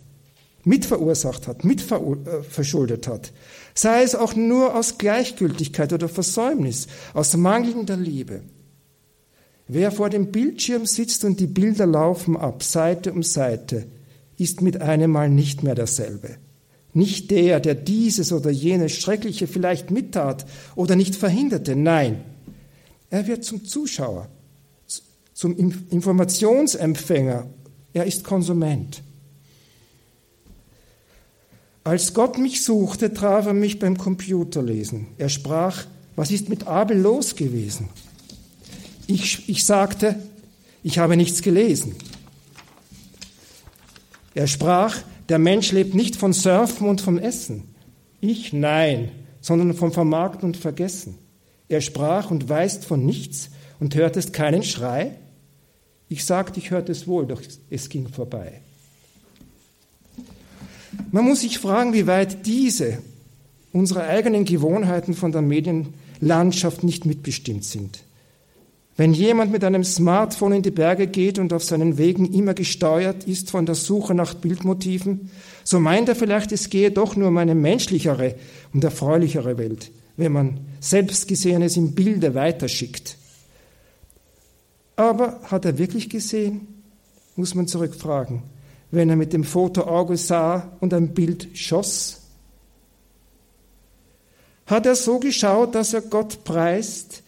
mitverursacht 0.63 1.47
hat, 1.47 1.63
mitverschuldet 1.63 3.07
äh, 3.07 3.09
hat, 3.11 3.31
sei 3.73 4.03
es 4.03 4.15
auch 4.15 4.35
nur 4.35 4.75
aus 4.75 4.97
Gleichgültigkeit 4.97 5.93
oder 5.93 6.09
Versäumnis, 6.09 6.87
aus 7.13 7.35
mangelnder 7.37 7.97
Liebe. 7.97 8.41
Wer 9.67 9.91
vor 9.91 10.09
dem 10.09 10.31
Bildschirm 10.31 10.85
sitzt 10.85 11.23
und 11.23 11.39
die 11.39 11.47
Bilder 11.47 11.85
laufen 11.85 12.35
ab, 12.35 12.63
Seite 12.63 13.13
um 13.13 13.23
Seite, 13.23 13.85
ist 14.37 14.61
mit 14.61 14.81
einem 14.81 15.11
Mal 15.11 15.29
nicht 15.29 15.63
mehr 15.63 15.75
derselbe. 15.75 16.37
Nicht 16.93 17.29
der, 17.29 17.59
der 17.59 17.75
dieses 17.75 18.31
oder 18.33 18.49
jenes 18.49 18.93
Schreckliche 18.93 19.47
vielleicht 19.47 19.91
mittat 19.91 20.45
oder 20.75 20.95
nicht 20.95 21.15
verhinderte, 21.15 21.75
nein, 21.75 22.23
Er 23.11 23.25
wird 23.27 23.43
zum 23.43 23.65
Zuschauer, 23.65 24.27
zum 25.39 25.55
Informationsempfänger. 25.55 27.47
Er 27.93 28.03
ist 28.03 28.25
Konsument. 28.25 29.01
Als 31.85 32.13
Gott 32.13 32.37
mich 32.37 32.61
suchte, 32.61 33.13
traf 33.13 33.45
er 33.45 33.53
mich 33.53 33.79
beim 33.79 33.97
Computerlesen. 33.97 35.07
Er 35.17 35.29
sprach, 35.29 35.85
was 36.17 36.31
ist 36.31 36.49
mit 36.49 36.67
Abel 36.67 36.99
los 36.99 37.37
gewesen? 37.37 37.87
Ich, 39.07 39.47
ich 39.47 39.65
sagte, 39.65 40.21
ich 40.83 40.99
habe 40.99 41.15
nichts 41.15 41.41
gelesen. 41.41 41.95
Er 44.35 44.47
sprach, 44.47 44.97
der 45.29 45.39
Mensch 45.39 45.71
lebt 45.71 45.95
nicht 45.95 46.17
von 46.17 46.33
Surfen 46.33 46.85
und 46.85 46.99
vom 46.99 47.17
Essen. 47.17 47.63
Ich 48.19 48.51
nein, 48.51 49.09
sondern 49.39 49.73
vom 49.73 49.93
Vermarkten 49.93 50.49
und 50.49 50.57
Vergessen. 50.57 51.17
Er 51.69 51.79
sprach 51.79 52.29
und 52.29 52.49
weißt 52.49 52.83
von 52.83 53.05
nichts 53.05 53.51
und 53.79 53.95
hörtest 53.95 54.33
keinen 54.33 54.63
Schrei. 54.63 55.15
Ich 56.09 56.25
sagte, 56.25 56.59
ich 56.59 56.71
hörte 56.71 56.91
es 56.91 57.07
wohl, 57.07 57.27
doch 57.27 57.41
es 57.69 57.89
ging 57.89 58.07
vorbei. 58.07 58.61
Man 61.11 61.25
muss 61.25 61.41
sich 61.41 61.59
fragen, 61.59 61.93
wie 61.93 62.07
weit 62.07 62.45
diese, 62.45 62.97
unsere 63.71 64.03
eigenen 64.03 64.43
Gewohnheiten 64.43 65.13
von 65.13 65.31
der 65.31 65.43
Medienlandschaft 65.43 66.83
nicht 66.83 67.05
mitbestimmt 67.05 67.63
sind. 67.63 68.03
Wenn 68.97 69.13
jemand 69.13 69.51
mit 69.51 69.63
einem 69.63 69.85
Smartphone 69.85 70.53
in 70.53 70.61
die 70.61 70.71
Berge 70.71 71.07
geht 71.07 71.39
und 71.39 71.53
auf 71.53 71.63
seinen 71.63 71.97
Wegen 71.97 72.33
immer 72.33 72.53
gesteuert 72.53 73.23
ist 73.23 73.49
von 73.49 73.65
der 73.65 73.75
Suche 73.75 74.13
nach 74.13 74.33
Bildmotiven, 74.33 75.29
so 75.63 75.79
meint 75.79 76.09
er 76.09 76.15
vielleicht, 76.15 76.51
es 76.51 76.69
gehe 76.69 76.91
doch 76.91 77.15
nur 77.15 77.29
um 77.29 77.37
eine 77.37 77.55
menschlichere 77.55 78.35
und 78.73 78.83
erfreulichere 78.83 79.57
Welt, 79.57 79.91
wenn 80.17 80.33
man 80.33 80.59
Selbstgesehenes 80.81 81.77
im 81.77 81.93
Bilde 81.93 82.35
weiterschickt. 82.35 83.18
Aber 84.99 85.39
hat 85.43 85.63
er 85.63 85.77
wirklich 85.77 86.09
gesehen? 86.09 86.67
Muss 87.35 87.55
man 87.55 87.67
zurückfragen 87.67 88.43
wenn 88.91 89.09
er 89.09 89.15
mit 89.15 89.33
dem 89.33 89.43
Fotoauge 89.43 90.17
sah 90.17 90.71
und 90.79 90.93
ein 90.93 91.13
Bild 91.13 91.47
schoss? 91.53 92.21
Hat 94.65 94.85
er 94.85 94.95
so 94.95 95.19
geschaut, 95.19 95.75
dass 95.75 95.93
er 95.93 96.01
Gott 96.01 96.43
preist, 96.43 97.23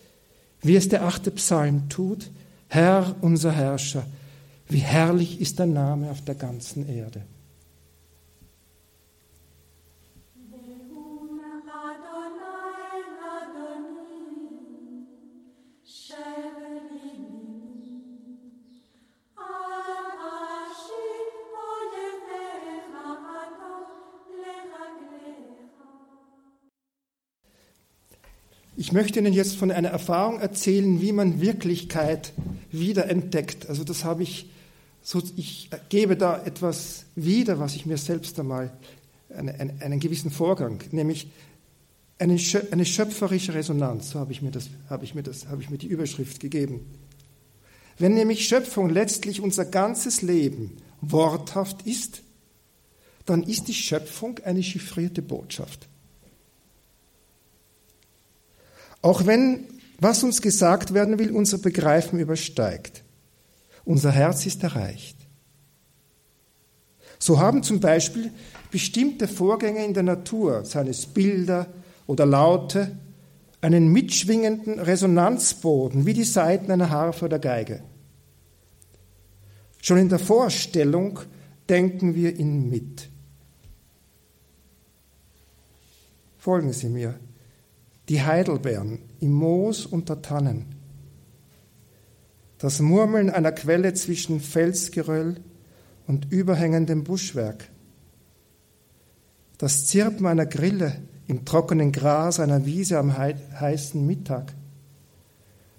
wie 0.62 0.76
es 0.76 0.90
der 0.90 1.04
achte 1.04 1.32
Psalm 1.32 1.90
tut? 1.90 2.30
Herr, 2.68 3.16
unser 3.22 3.52
Herrscher, 3.52 4.06
wie 4.70 4.80
herrlich 4.80 5.42
ist 5.42 5.60
dein 5.60 5.74
Name 5.74 6.10
auf 6.12 6.22
der 6.22 6.36
ganzen 6.36 6.88
Erde. 6.88 7.22
Ich 28.82 28.92
möchte 28.92 29.20
Ihnen 29.20 29.32
jetzt 29.32 29.58
von 29.58 29.70
einer 29.70 29.90
Erfahrung 29.90 30.40
erzählen, 30.40 31.02
wie 31.02 31.12
man 31.12 31.40
Wirklichkeit 31.40 32.34
wiederentdeckt. 32.72 33.70
Also 33.70 33.84
das 33.84 34.04
habe 34.06 34.24
ich, 34.24 34.50
so, 35.04 35.22
ich 35.36 35.70
gebe 35.90 36.18
da 36.18 36.44
etwas 36.44 37.06
wieder, 37.16 37.60
was 37.60 37.76
ich 37.76 37.86
mir 37.86 37.98
selbst 37.98 38.40
einmal, 38.40 38.72
eine, 39.30 39.54
eine, 39.54 39.80
einen 39.82 40.00
gewissen 40.00 40.32
Vorgang, 40.32 40.84
nämlich 40.90 41.28
eine, 42.18 42.40
eine 42.72 42.86
schöpferische 42.86 43.54
Resonanz, 43.54 44.10
so 44.10 44.20
habe 44.20 44.32
ich, 44.32 44.42
mir 44.42 44.50
das, 44.50 44.72
habe, 44.90 45.06
ich 45.06 45.14
mir 45.14 45.22
das, 45.22 45.46
habe 45.46 45.62
ich 45.62 45.70
mir 45.70 45.78
die 45.78 45.86
Überschrift 45.86 46.40
gegeben. 46.40 46.80
Wenn 48.00 48.16
nämlich 48.16 48.48
Schöpfung 48.48 48.90
letztlich 48.90 49.42
unser 49.42 49.66
ganzes 49.66 50.24
Leben 50.24 50.76
worthaft 51.02 51.84
ist, 51.86 52.24
dann 53.28 53.44
ist 53.44 53.68
die 53.68 53.76
Schöpfung 53.76 54.40
eine 54.44 54.64
chiffrierte 54.64 55.22
Botschaft. 55.22 55.88
Auch 59.02 59.26
wenn, 59.26 59.68
was 60.00 60.24
uns 60.24 60.42
gesagt 60.42 60.94
werden 60.94 61.20
will, 61.20 61.32
unser 61.32 61.58
Begreifen 61.58 62.20
übersteigt. 62.20 63.04
Unser 63.84 64.12
Herz 64.12 64.46
ist 64.46 64.64
erreicht. 64.64 65.18
So 67.18 67.40
haben 67.40 67.64
zum 67.64 67.80
Beispiel 67.80 68.32
bestimmte 68.72 69.28
Vorgänge 69.28 69.86
in 69.86 69.94
der 69.94 70.04
Natur, 70.04 70.66
seien 70.66 70.88
es 70.88 71.06
Bilder 71.06 71.68
oder 72.08 72.26
Laute, 72.26 72.98
einen 73.62 73.90
mitschwingenden 73.90 74.80
Resonanzboden 74.80 76.06
wie 76.06 76.14
die 76.14 76.24
Saiten 76.24 76.72
einer 76.72 76.90
Harfe 76.90 77.26
oder 77.26 77.38
Geige. 77.38 77.84
Schon 79.82 79.98
in 79.98 80.10
der 80.10 80.20
Vorstellung 80.20 81.20
denken 81.70 82.16
wir 82.16 82.38
ihn 82.38 82.70
mit. 82.70 83.10
Folgen 86.38 86.74
Sie 86.74 86.90
mir 86.90 87.20
die 88.10 88.22
Heidelbeeren 88.22 89.00
im 89.20 89.32
Moos 89.32 89.86
unter 89.86 90.22
Tannen, 90.22 90.66
das 92.58 92.80
Murmeln 92.80 93.30
einer 93.30 93.52
Quelle 93.52 93.94
zwischen 93.94 94.40
Felsgeröll 94.40 95.38
und 96.08 96.32
überhängendem 96.32 97.04
Buschwerk, 97.04 97.70
das 99.58 99.86
Zirpen 99.86 100.26
einer 100.26 100.46
Grille 100.46 101.02
im 101.28 101.46
trockenen 101.46 101.92
Gras 101.92 102.40
einer 102.40 102.66
Wiese 102.66 102.98
am 102.98 103.18
heißen 103.18 104.06
Mittag, 104.06 104.54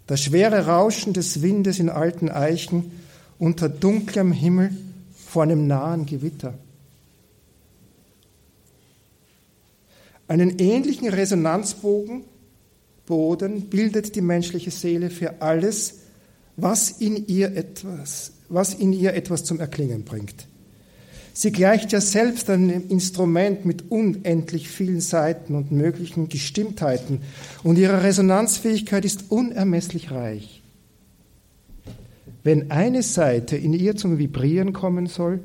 das 0.06 0.22
schwere 0.22 0.66
Rauschen 0.66 1.12
des 1.12 1.42
Windes 1.42 1.78
in 1.78 1.88
alten 1.88 2.28
Eichen 2.28 2.92
unter 3.38 3.68
dunklem 3.68 4.32
Himmel 4.32 4.70
vor 5.14 5.42
einem 5.42 5.66
nahen 5.66 6.06
Gewitter. 6.06 6.54
Einen 10.28 10.58
ähnlichen 10.58 11.08
Resonanzbogen 11.08 12.24
Boden 13.06 13.62
bildet 13.62 14.14
die 14.14 14.20
menschliche 14.20 14.70
Seele 14.70 15.10
für 15.10 15.42
alles, 15.42 16.00
was 16.56 16.90
in 16.90 17.26
ihr 17.26 17.56
etwas, 17.56 18.32
was 18.48 18.74
in 18.74 18.92
ihr 18.92 19.14
etwas 19.14 19.44
zum 19.44 19.60
Erklingen 19.60 20.04
bringt. 20.04 20.46
Sie 21.34 21.50
gleicht 21.50 21.92
ja 21.92 22.00
selbst 22.00 22.50
einem 22.50 22.90
Instrument 22.90 23.64
mit 23.64 23.90
unendlich 23.90 24.68
vielen 24.68 25.00
Seiten 25.00 25.54
und 25.54 25.72
möglichen 25.72 26.28
Gestimmtheiten 26.28 27.22
und 27.62 27.78
ihre 27.78 28.02
Resonanzfähigkeit 28.02 29.04
ist 29.04 29.30
unermesslich 29.30 30.10
reich. 30.10 30.62
Wenn 32.44 32.70
eine 32.70 33.02
Seite 33.02 33.56
in 33.56 33.72
ihr 33.72 33.96
zum 33.96 34.18
Vibrieren 34.18 34.72
kommen 34.72 35.06
soll, 35.06 35.40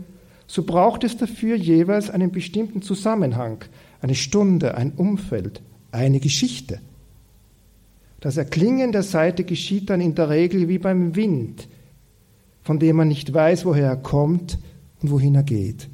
so 0.45 0.63
braucht 0.63 1.03
es 1.03 1.15
dafür 1.15 1.55
jeweils 1.55 2.09
einen 2.09 2.31
bestimmten 2.31 2.81
Zusammenhang, 2.81 3.63
eine 4.01 4.15
Stunde, 4.15 4.75
ein 4.75 4.91
Umfeld, 4.93 5.61
eine 5.91 6.19
Geschichte. 6.19 6.79
Das 8.19 8.37
Erklingen 8.37 8.91
der 8.91 9.03
Saite 9.03 9.43
geschieht 9.43 9.89
dann 9.89 10.01
in 10.01 10.15
der 10.15 10.29
Regel 10.29 10.67
wie 10.67 10.79
beim 10.79 11.15
Wind, 11.15 11.67
von 12.63 12.79
dem 12.79 12.97
man 12.97 13.07
nicht 13.07 13.33
weiß, 13.33 13.65
woher 13.65 13.87
er 13.87 13.97
kommt 13.97 14.59
und 15.01 15.11
wohin 15.11 15.35
er 15.35 15.43
geht. 15.43 15.89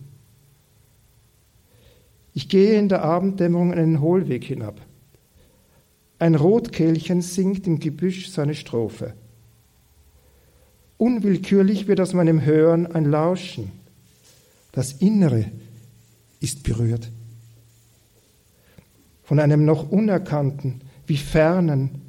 Ich 2.34 2.50
gehe 2.50 2.80
in 2.80 2.89
der 2.89 3.04
Abenddämmerung 3.04 3.74
einen 3.74 4.02
Hohlweg 4.02 4.44
hinab. 4.44 4.82
Ein 6.18 6.36
Rotkehlchen 6.36 7.22
singt 7.22 7.68
im 7.68 7.80
Gebüsch 7.80 8.30
seine 8.30 8.56
Strophe. 8.56 9.13
Unwillkürlich 10.98 11.88
wird 11.88 12.00
aus 12.00 12.13
meinem 12.13 12.44
Hören 12.44 12.88
ein 12.88 13.06
Lauschen. 13.06 13.72
Das 14.72 14.94
Innere 14.94 15.46
ist 16.39 16.63
berührt 16.63 17.12
von 19.24 19.40
einem 19.40 19.66
noch 19.66 19.90
unerkannten, 19.90 20.82
wie 21.08 21.18
fernen 21.18 22.02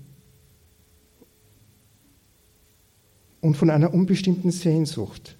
und 3.40 3.56
von 3.56 3.70
einer 3.70 3.92
unbestimmten 3.92 4.50
Sehnsucht. 4.50 5.36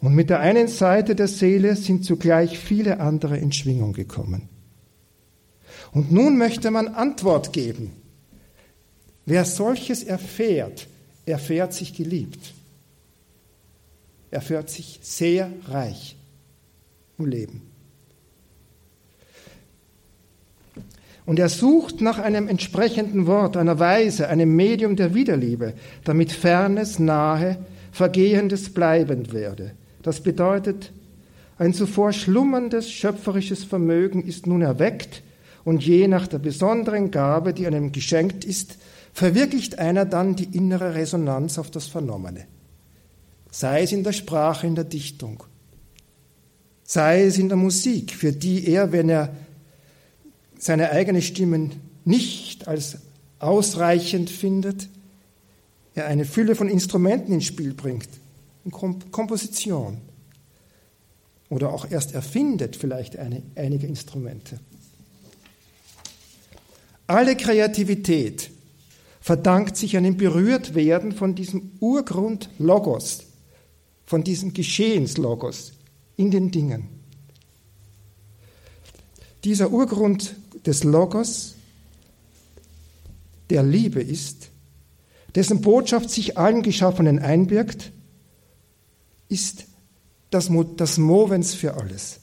Und 0.00 0.14
mit 0.14 0.30
der 0.30 0.40
einen 0.40 0.68
Seite 0.68 1.14
der 1.14 1.28
Seele 1.28 1.76
sind 1.76 2.04
zugleich 2.04 2.58
viele 2.58 3.00
andere 3.00 3.38
in 3.38 3.52
Schwingung 3.52 3.94
gekommen. 3.94 4.48
Und 5.92 6.12
nun 6.12 6.36
möchte 6.36 6.70
man 6.70 6.88
Antwort 6.88 7.52
geben. 7.52 7.92
Wer 9.26 9.44
solches 9.44 10.02
erfährt, 10.02 10.88
erfährt 11.24 11.72
sich 11.72 11.94
geliebt. 11.94 12.52
Erfährt 14.30 14.68
sich 14.68 15.00
sehr 15.02 15.50
reich 15.68 16.16
im 17.18 17.26
Leben. 17.26 17.73
Und 21.26 21.38
er 21.38 21.48
sucht 21.48 22.00
nach 22.00 22.18
einem 22.18 22.48
entsprechenden 22.48 23.26
Wort, 23.26 23.56
einer 23.56 23.78
Weise, 23.78 24.28
einem 24.28 24.54
Medium 24.54 24.96
der 24.96 25.14
Wiederliebe, 25.14 25.74
damit 26.04 26.32
Fernes, 26.32 26.98
Nahe, 26.98 27.58
Vergehendes 27.92 28.74
bleibend 28.74 29.32
werde. 29.32 29.72
Das 30.02 30.20
bedeutet, 30.20 30.92
ein 31.56 31.72
zuvor 31.72 32.12
schlummerndes 32.12 32.90
schöpferisches 32.90 33.64
Vermögen 33.64 34.24
ist 34.24 34.46
nun 34.46 34.62
erweckt 34.62 35.22
und 35.64 35.84
je 35.84 36.08
nach 36.08 36.26
der 36.26 36.38
besonderen 36.38 37.10
Gabe, 37.10 37.54
die 37.54 37.66
einem 37.66 37.92
geschenkt 37.92 38.44
ist, 38.44 38.76
verwirklicht 39.12 39.78
einer 39.78 40.04
dann 40.04 40.34
die 40.34 40.56
innere 40.56 40.94
Resonanz 40.94 41.58
auf 41.58 41.70
das 41.70 41.86
Vernommene. 41.86 42.46
Sei 43.50 43.82
es 43.82 43.92
in 43.92 44.02
der 44.02 44.12
Sprache, 44.12 44.66
in 44.66 44.74
der 44.74 44.84
Dichtung, 44.84 45.44
sei 46.82 47.24
es 47.24 47.38
in 47.38 47.48
der 47.48 47.56
Musik, 47.56 48.12
für 48.12 48.32
die 48.32 48.66
er, 48.68 48.90
wenn 48.90 49.08
er 49.08 49.32
seine 50.64 50.92
eigene 50.92 51.20
Stimme 51.20 51.68
nicht 52.06 52.68
als 52.68 52.96
ausreichend 53.38 54.30
findet, 54.30 54.88
er 55.94 56.06
eine 56.06 56.24
Fülle 56.24 56.56
von 56.56 56.70
Instrumenten 56.70 57.34
ins 57.34 57.44
Spiel 57.44 57.74
bringt, 57.74 58.08
in 58.64 58.70
Komposition 58.70 59.98
oder 61.50 61.70
auch 61.70 61.90
erst 61.90 62.14
erfindet 62.14 62.76
vielleicht 62.76 63.18
eine, 63.18 63.42
einige 63.56 63.86
Instrumente. 63.86 64.58
Alle 67.08 67.36
Kreativität 67.36 68.50
verdankt 69.20 69.76
sich 69.76 69.98
einem 69.98 70.16
Berührtwerden 70.16 71.12
von 71.12 71.34
diesem 71.34 71.72
Urgrund 71.80 72.48
Logos, 72.58 73.24
von 74.06 74.24
diesem 74.24 74.54
Geschehenslogos 74.54 75.74
in 76.16 76.30
den 76.30 76.50
Dingen. 76.50 76.88
Dieser 79.44 79.70
Urgrund 79.70 80.36
des 80.66 80.84
Logos, 80.84 81.54
der 83.50 83.62
Liebe 83.62 84.00
ist, 84.00 84.48
dessen 85.34 85.60
Botschaft 85.60 86.10
sich 86.10 86.38
allen 86.38 86.62
Geschaffenen 86.62 87.18
einbirgt, 87.18 87.92
ist 89.28 89.66
das, 90.30 90.50
das 90.76 90.98
Movens 90.98 91.54
für 91.54 91.74
alles. 91.74 92.20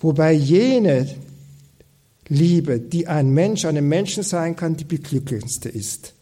Wobei 0.00 0.32
jene 0.32 1.14
Liebe, 2.28 2.80
die 2.80 3.06
ein 3.06 3.30
Mensch 3.30 3.64
einem 3.64 3.88
Menschen 3.88 4.22
sein 4.22 4.56
kann, 4.56 4.76
die 4.76 4.84
beglückendste 4.84 5.68
ist. 5.68 6.14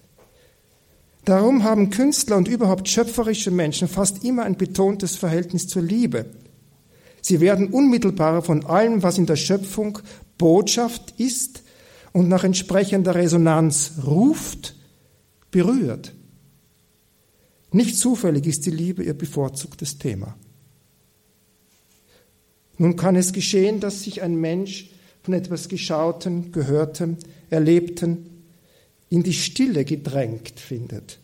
Darum 1.25 1.65
haben 1.65 1.91
Künstler 1.91 2.37
und 2.37 2.49
überhaupt 2.49 2.89
schöpferische 2.89 3.51
Menschen 3.51 3.89
fast 3.89 4.25
immer 4.25 4.45
ein 4.45 4.57
betontes 4.57 5.17
Verhältnis 5.17 5.67
zur 5.67 5.83
Liebe. 5.83 6.27
Sie 7.27 7.41
werden 7.41 7.69
unmittelbarer 7.69 8.43
von 8.43 8.67
allem, 8.67 9.03
was 9.03 9.17
in 9.17 9.25
der 9.25 9.37
Schöpfung 9.37 9.99
Botschaft 10.37 11.15
ist 11.17 11.63
und 12.13 12.29
nach 12.29 12.45
entsprechender 12.45 13.15
Resonanz 13.15 13.93
ruft, 14.05 14.77
berührt. 15.51 16.13
Nicht 17.73 17.97
zufällig 17.97 18.47
ist 18.47 18.67
die 18.67 18.71
Liebe 18.71 19.03
ihr 19.03 19.15
bevorzugtes 19.15 19.97
Thema. 19.97 20.37
Nun 22.77 22.95
kann 22.95 23.17
es 23.17 23.33
geschehen, 23.33 23.81
dass 23.81 24.03
sich 24.03 24.21
ein 24.21 24.37
Mensch 24.39 24.91
von 25.23 25.33
etwas 25.33 25.71
Geschauten, 25.71 26.53
Gehörtem, 26.53 27.17
Erlebten 27.49 28.45
in 29.09 29.23
die 29.23 29.33
Stille 29.33 29.87
gedrängt 29.87 30.61
findet, 30.61 31.21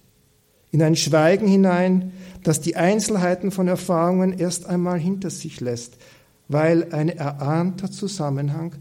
in 0.72 0.82
ein 0.82 0.96
Schweigen 0.96 1.46
hinein, 1.46 2.12
das 2.42 2.60
die 2.60 2.76
Einzelheiten 2.76 3.50
von 3.50 3.68
Erfahrungen 3.68 4.38
erst 4.38 4.66
einmal 4.66 4.98
hinter 4.98 5.30
sich 5.30 5.60
lässt, 5.60 5.96
weil 6.48 6.92
ein 6.92 7.08
erahnter 7.08 7.90
Zusammenhang 7.90 8.74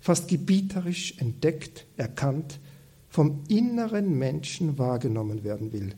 fast 0.00 0.28
gebieterisch 0.28 1.14
entdeckt, 1.18 1.86
erkannt, 1.96 2.60
vom 3.08 3.44
inneren 3.48 4.18
Menschen 4.18 4.78
wahrgenommen 4.78 5.44
werden 5.44 5.72
will 5.72 5.94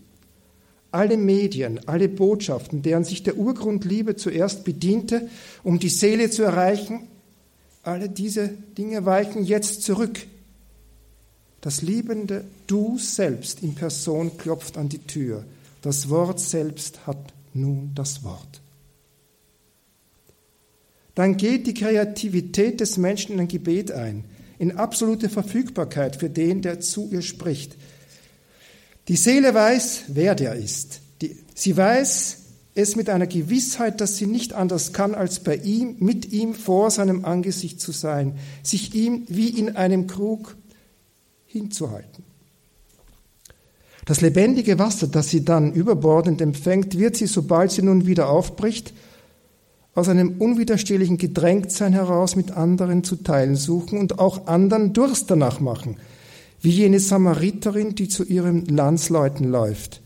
alle 0.91 1.17
Medien, 1.17 1.81
alle 1.87 2.09
Botschaften, 2.09 2.83
deren 2.83 3.05
sich 3.05 3.23
der 3.23 3.37
Urgrund 3.37 3.85
Liebe 3.85 4.17
zuerst 4.17 4.65
bediente, 4.65 5.29
um 5.63 5.79
die 5.79 5.91
Seele 5.91 6.31
zu 6.31 6.43
erreichen, 6.43 7.09
alle 7.83 8.09
diese 8.09 8.49
Dinge 8.49 9.05
weichen 9.05 9.45
jetzt 9.45 9.83
zurück. 9.83 10.27
Das 11.61 11.83
liebende 11.83 12.45
Du 12.67 12.99
selbst 12.99 13.63
in 13.63 13.75
Person 13.75 14.37
klopft 14.37 14.77
an 14.77 14.89
die 14.89 15.01
Tür. 15.01 15.45
Das 15.83 16.09
Wort 16.09 16.41
selbst 16.41 17.07
hat 17.07 17.33
nun 17.55 17.93
das 17.95 18.23
Wort. 18.23 18.61
Dann 21.15 21.37
geht 21.37 21.67
die 21.67 21.75
Kreativität 21.75 22.81
des 22.81 22.97
Menschen 22.97 23.33
in 23.33 23.41
ein 23.41 23.49
Gebet 23.49 23.91
ein, 23.91 24.25
in 24.59 24.77
absolute 24.77 25.29
Verfügbarkeit 25.29 26.17
für 26.17 26.31
den, 26.31 26.63
der 26.63 26.79
zu 26.79 27.09
ihr 27.11 27.23
spricht. 27.23 27.77
Die 29.09 29.17
Seele 29.17 29.53
weiß, 29.53 30.05
wer 30.09 30.35
der 30.37 30.55
ist. 30.55 31.01
Die, 31.23 31.37
sie 31.55 31.77
weiß 31.77 32.39
es 32.75 32.95
mit 32.95 33.11
einer 33.11 33.27
Gewissheit, 33.27 34.01
dass 34.01 34.17
sie 34.17 34.27
nicht 34.27 34.53
anders 34.53 34.93
kann, 34.93 35.17
als 35.17 35.41
bei 35.41 35.57
ihm, 35.57 35.97
mit 35.99 36.33
ihm 36.33 36.55
vor 36.55 36.93
seinem 36.93 37.25
Angesicht 37.25 37.81
zu 37.81 37.91
sein, 37.91 38.39
sich 38.63 38.95
ihm 38.95 39.25
wie 39.27 39.49
in 39.49 39.75
einem 39.75 40.07
Krug 40.07 40.57
hinzuhalten. 41.49 42.23
Das 44.07 44.21
lebendige 44.21 44.79
Wasser, 44.79 45.09
das 45.09 45.29
sie 45.29 45.45
dann 45.45 45.73
überbordend 45.73 46.41
empfängt, 46.41 46.97
wird 46.97 47.17
sie, 47.17 47.27
sobald 47.27 47.73
sie 47.73 47.83
nun 47.83 48.07
wieder 48.07 48.31
aufbricht, 48.31 48.95
aus 49.95 50.09
einem 50.09 50.37
unwiderstehlichen 50.39 51.19
Gedrängtsein 51.19 51.93
heraus 51.93 52.37
mit 52.37 52.53
anderen 52.53 53.03
zu 53.03 53.17
teilen 53.17 53.57
suchen 53.57 53.99
und 53.99 54.21
auch 54.21 54.47
anderen 54.47 54.93
Durst 54.93 55.31
danach 55.31 55.59
machen– 55.59 55.97
wie 56.61 56.71
jene 56.71 57.01
Samariterin, 57.01 57.95
die 57.95 58.09
zu 58.09 58.25
ihren 58.25 58.67
Landsleuten 58.67 59.49
läuft. 59.51 60.01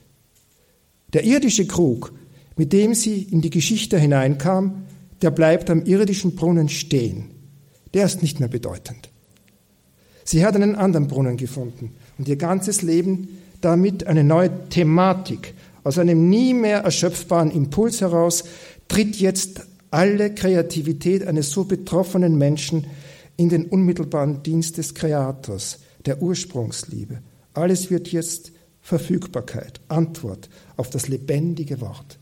Der 1.12 1.24
irdische 1.24 1.66
Krug, 1.66 2.12
mit 2.56 2.72
dem 2.72 2.94
sie 2.94 3.22
in 3.22 3.40
die 3.40 3.50
Geschichte 3.50 3.98
hineinkam, 3.98 4.84
der 5.22 5.30
bleibt 5.30 5.70
am 5.70 5.84
irdischen 5.84 6.34
Brunnen 6.34 6.68
stehen. 6.68 7.30
Der 7.94 8.06
ist 8.06 8.22
nicht 8.22 8.40
mehr 8.40 8.48
bedeutend. 8.48 9.10
Sie 10.24 10.44
hat 10.44 10.54
einen 10.54 10.76
anderen 10.76 11.08
Brunnen 11.08 11.36
gefunden 11.36 11.94
und 12.18 12.28
ihr 12.28 12.36
ganzes 12.36 12.82
Leben 12.82 13.28
damit 13.60 14.06
eine 14.06 14.24
neue 14.24 14.68
Thematik. 14.68 15.54
Aus 15.84 15.98
einem 15.98 16.28
nie 16.28 16.54
mehr 16.54 16.80
erschöpfbaren 16.80 17.50
Impuls 17.50 18.00
heraus 18.00 18.44
tritt 18.88 19.16
jetzt 19.16 19.62
alle 19.90 20.34
Kreativität 20.34 21.26
eines 21.26 21.50
so 21.50 21.64
betroffenen 21.64 22.38
Menschen 22.38 22.86
in 23.36 23.48
den 23.48 23.66
unmittelbaren 23.66 24.42
Dienst 24.42 24.78
des 24.78 24.94
Kreators 24.94 25.80
der 26.06 26.22
Ursprungsliebe. 26.22 27.18
Alles 27.54 27.90
wird 27.90 28.08
jetzt 28.08 28.52
Verfügbarkeit, 28.80 29.80
Antwort 29.88 30.48
auf 30.76 30.90
das 30.90 31.08
lebendige 31.08 31.80
Wort. 31.80 32.18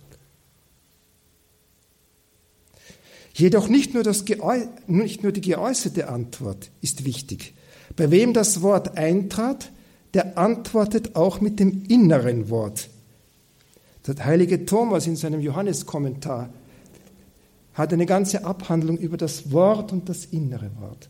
Jedoch 3.33 3.69
nicht 3.69 3.95
nur, 3.95 4.03
das 4.03 4.25
nicht 4.87 5.23
nur 5.23 5.33
die 5.33 5.41
geäußerte 5.41 6.09
Antwort 6.09 6.71
ist 6.83 7.05
wichtig. 7.05 7.55
Bei 7.97 8.11
wem 8.11 8.33
das 8.33 8.63
Wort 8.63 8.97
eintrat, 8.97 9.71
der 10.15 10.39
antwortet 10.39 11.17
auch 11.17 11.41
mit 11.41 11.61
dem 11.61 11.85
inneren 11.89 12.51
Wort. 12.51 12.89
Der 14.07 14.25
heilige 14.25 14.67
Thomas 14.67 15.07
in 15.07 15.17
seinem 15.17 15.41
Johanneskommentar 15.41 16.51
hat 17.75 17.93
eine 17.93 18.07
ganze 18.07 18.45
Abhandlung 18.45 18.99
über 18.99 19.17
das 19.17 19.53
Wort 19.53 19.93
und 19.93 20.09
das 20.09 20.25
innere 20.25 20.71
Wort 20.81 21.09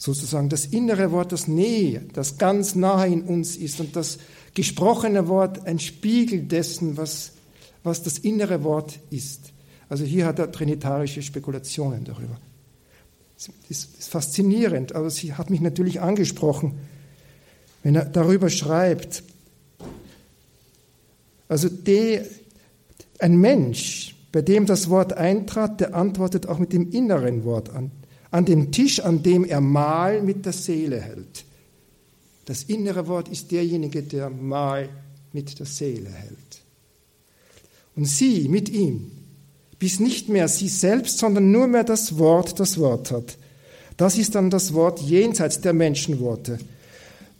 sozusagen 0.00 0.48
das 0.48 0.64
innere 0.64 1.12
Wort, 1.12 1.30
das 1.30 1.46
Nähe, 1.46 2.00
das 2.14 2.38
ganz 2.38 2.74
nahe 2.74 3.06
in 3.06 3.20
uns 3.20 3.54
ist 3.56 3.80
und 3.80 3.94
das 3.94 4.18
gesprochene 4.54 5.28
Wort 5.28 5.66
ein 5.66 5.78
Spiegel 5.78 6.40
dessen, 6.40 6.96
was, 6.96 7.32
was 7.84 8.02
das 8.02 8.18
innere 8.18 8.64
Wort 8.64 8.98
ist. 9.10 9.52
Also 9.90 10.04
hier 10.04 10.24
hat 10.24 10.38
er 10.38 10.50
trinitarische 10.50 11.20
Spekulationen 11.20 12.04
darüber. 12.04 12.38
Das 13.68 13.88
ist 13.98 14.08
faszinierend, 14.08 14.94
aber 14.94 15.10
sie 15.10 15.34
hat 15.34 15.50
mich 15.50 15.60
natürlich 15.60 16.00
angesprochen, 16.00 16.78
wenn 17.82 17.94
er 17.94 18.04
darüber 18.04 18.50
schreibt. 18.50 19.22
Also 21.48 21.68
die, 21.68 22.20
ein 23.18 23.38
Mensch, 23.38 24.14
bei 24.32 24.42
dem 24.42 24.66
das 24.66 24.90
Wort 24.90 25.14
eintrat, 25.14 25.80
der 25.80 25.94
antwortet 25.94 26.46
auch 26.46 26.58
mit 26.58 26.72
dem 26.72 26.90
inneren 26.90 27.44
Wort 27.44 27.70
an 27.70 27.90
an 28.30 28.44
dem 28.44 28.70
Tisch, 28.70 29.00
an 29.00 29.22
dem 29.22 29.44
er 29.44 29.60
Mahl 29.60 30.22
mit 30.22 30.46
der 30.46 30.52
Seele 30.52 31.00
hält. 31.00 31.44
Das 32.44 32.64
innere 32.64 33.06
Wort 33.08 33.28
ist 33.28 33.50
derjenige, 33.50 34.02
der 34.02 34.30
Mahl 34.30 34.88
mit 35.32 35.58
der 35.58 35.66
Seele 35.66 36.10
hält. 36.10 36.62
Und 37.96 38.06
sie 38.06 38.48
mit 38.48 38.68
ihm, 38.68 39.10
bis 39.80 39.98
nicht 39.98 40.28
mehr 40.28 40.46
sie 40.46 40.68
selbst, 40.68 41.18
sondern 41.18 41.50
nur 41.50 41.66
mehr 41.66 41.84
das 41.84 42.18
Wort 42.18 42.60
das 42.60 42.78
Wort 42.78 43.10
hat. 43.10 43.38
Das 43.96 44.18
ist 44.18 44.34
dann 44.34 44.50
das 44.50 44.74
Wort 44.74 45.00
jenseits 45.00 45.62
der 45.62 45.72
Menschenworte. 45.72 46.58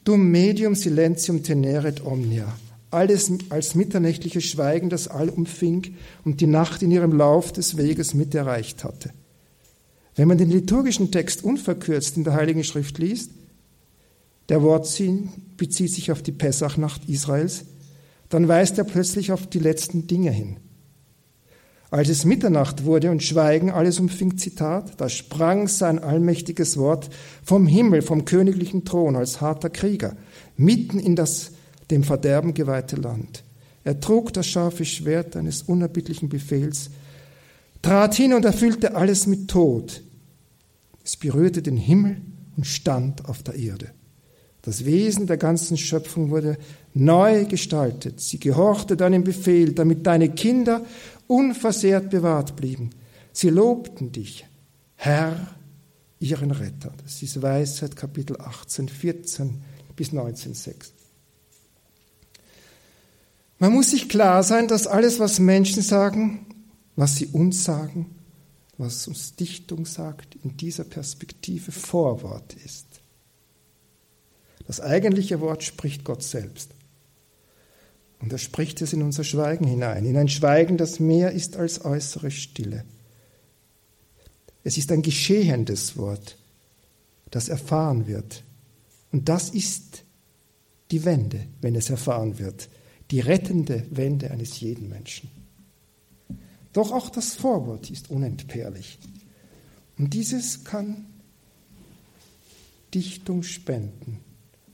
Dum 0.04 0.30
medium 0.30 0.74
silentium 0.74 1.42
teneret 1.42 2.04
omnia. 2.04 2.56
Alles 2.90 3.30
als 3.50 3.74
mitternächtliches 3.74 4.44
Schweigen, 4.44 4.88
das 4.88 5.06
all 5.06 5.28
umfing 5.28 5.94
und 6.24 6.40
die 6.40 6.46
Nacht 6.46 6.82
in 6.82 6.90
ihrem 6.90 7.12
Lauf 7.12 7.52
des 7.52 7.76
Weges 7.76 8.14
mit 8.14 8.34
erreicht 8.34 8.84
hatte. 8.84 9.10
Wenn 10.16 10.26
man 10.26 10.38
den 10.38 10.50
liturgischen 10.50 11.12
Text 11.12 11.44
unverkürzt 11.44 12.16
in 12.16 12.24
der 12.24 12.32
Heiligen 12.32 12.64
Schrift 12.64 12.98
liest, 12.98 13.30
der 14.48 14.62
Wortsinn 14.62 15.28
bezieht 15.58 15.92
sich 15.92 16.10
auf 16.10 16.22
die 16.22 16.32
Pessachnacht 16.32 17.06
Israels, 17.06 17.66
dann 18.30 18.48
weist 18.48 18.78
er 18.78 18.84
plötzlich 18.84 19.30
auf 19.30 19.46
die 19.46 19.58
letzten 19.58 20.06
Dinge 20.06 20.30
hin. 20.30 20.56
Als 21.90 22.08
es 22.08 22.24
Mitternacht 22.24 22.84
wurde 22.84 23.10
und 23.10 23.22
Schweigen 23.22 23.70
alles 23.70 23.98
umfing, 23.98 24.38
Zitat, 24.38 25.00
da 25.00 25.08
sprang 25.08 25.66
sein 25.66 25.98
allmächtiges 25.98 26.76
Wort 26.76 27.10
vom 27.42 27.66
Himmel, 27.66 28.02
vom 28.02 28.24
königlichen 28.24 28.84
Thron 28.84 29.16
als 29.16 29.40
harter 29.40 29.70
Krieger, 29.70 30.16
mitten 30.56 31.00
in 31.00 31.16
das 31.16 31.50
dem 31.90 32.04
Verderben 32.04 32.54
geweihte 32.54 32.94
Land. 32.94 33.42
Er 33.82 33.98
trug 33.98 34.32
das 34.32 34.46
scharfe 34.46 34.84
Schwert 34.84 35.34
eines 35.34 35.62
unerbittlichen 35.62 36.28
Befehls, 36.28 36.90
trat 37.82 38.14
hin 38.14 38.34
und 38.34 38.44
erfüllte 38.44 38.94
alles 38.94 39.26
mit 39.26 39.48
Tod. 39.48 40.02
Es 41.02 41.16
berührte 41.16 41.60
den 41.60 41.76
Himmel 41.76 42.20
und 42.56 42.66
stand 42.66 43.28
auf 43.28 43.42
der 43.42 43.54
Erde. 43.54 43.90
Das 44.62 44.84
Wesen 44.84 45.26
der 45.26 45.38
ganzen 45.38 45.78
Schöpfung 45.78 46.30
wurde 46.30 46.58
neu 46.94 47.44
gestaltet. 47.44 48.20
Sie 48.20 48.38
gehorchte 48.38 48.96
deinem 48.96 49.24
Befehl, 49.24 49.72
damit 49.72 50.06
deine 50.06 50.30
Kinder 50.30 50.84
unversehrt 51.26 52.10
bewahrt 52.10 52.56
blieben. 52.56 52.90
Sie 53.32 53.50
lobten 53.50 54.12
dich, 54.12 54.46
Herr, 54.96 55.54
ihren 56.18 56.50
Retter. 56.50 56.92
Das 57.02 57.22
ist 57.22 57.40
Weisheit 57.40 57.96
Kapitel 57.96 58.40
18, 58.40 58.88
14 58.88 59.62
bis 59.96 60.12
19, 60.12 60.54
6. 60.54 60.92
Man 63.58 63.72
muss 63.72 63.90
sich 63.90 64.08
klar 64.08 64.42
sein, 64.42 64.68
dass 64.68 64.86
alles, 64.86 65.18
was 65.18 65.38
Menschen 65.38 65.82
sagen, 65.82 66.46
was 66.96 67.16
sie 67.16 67.26
uns 67.26 67.64
sagen, 67.64 68.14
was 68.78 69.06
uns 69.06 69.36
Dichtung 69.36 69.84
sagt, 69.84 70.34
in 70.42 70.56
dieser 70.56 70.84
Perspektive 70.84 71.70
Vorwort 71.70 72.54
ist. 72.64 72.86
Das 74.66 74.80
eigentliche 74.80 75.40
Wort 75.40 75.62
spricht 75.62 76.04
Gott 76.04 76.22
selbst. 76.22 76.70
Und 78.20 78.32
er 78.32 78.38
spricht 78.38 78.82
es 78.82 78.92
in 78.92 79.02
unser 79.02 79.24
Schweigen 79.24 79.66
hinein, 79.66 80.04
in 80.04 80.16
ein 80.16 80.28
Schweigen, 80.28 80.76
das 80.76 81.00
mehr 81.00 81.32
ist 81.32 81.56
als 81.56 81.84
äußere 81.84 82.30
Stille. 82.30 82.84
Es 84.62 84.76
ist 84.76 84.92
ein 84.92 85.02
geschehendes 85.02 85.96
Wort, 85.96 86.36
das 87.30 87.48
erfahren 87.48 88.06
wird. 88.06 88.44
Und 89.10 89.28
das 89.28 89.48
ist 89.48 90.04
die 90.90 91.04
Wende, 91.04 91.46
wenn 91.62 91.74
es 91.74 91.88
erfahren 91.88 92.38
wird, 92.38 92.68
die 93.10 93.20
rettende 93.20 93.86
Wende 93.90 94.30
eines 94.30 94.60
jeden 94.60 94.90
Menschen. 94.90 95.30
Doch 96.74 96.92
auch 96.92 97.08
das 97.08 97.34
Vorwort 97.34 97.90
ist 97.90 98.10
unentbehrlich. 98.10 98.98
Und 99.96 100.12
dieses 100.14 100.64
kann 100.64 101.06
Dichtung 102.92 103.42
spenden. 103.42 104.20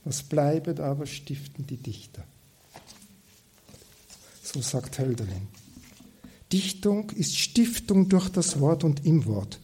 Was 0.03 0.23
bleibet 0.23 0.79
aber 0.79 1.05
stiften 1.05 1.65
die 1.65 1.77
Dichter 1.77 2.23
so 4.53 4.61
sagt 4.61 4.99
Hölderlin. 4.99 5.47
Dichtung 6.51 7.09
ist 7.11 7.37
Stiftung 7.37 8.07
durch 8.07 8.29
das 8.29 8.59
Wort 8.59 8.83
und 8.83 9.05
im 9.05 9.25
Wort. 9.25 9.59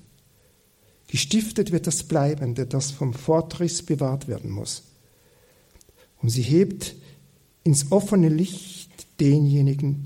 Gestiftet 1.08 1.72
wird 1.72 1.88
das 1.88 2.04
Bleibende, 2.04 2.66
das 2.66 2.92
vom 2.92 3.14
Fortriss 3.14 3.84
bewahrt 3.84 4.28
werden 4.28 4.52
muss. 4.52 4.84
Und 6.22 6.30
sie 6.30 6.42
hebt 6.42 6.96
ins 7.64 7.92
offene 7.92 8.30
Licht 8.30 8.90
denjenigen, 9.20 10.06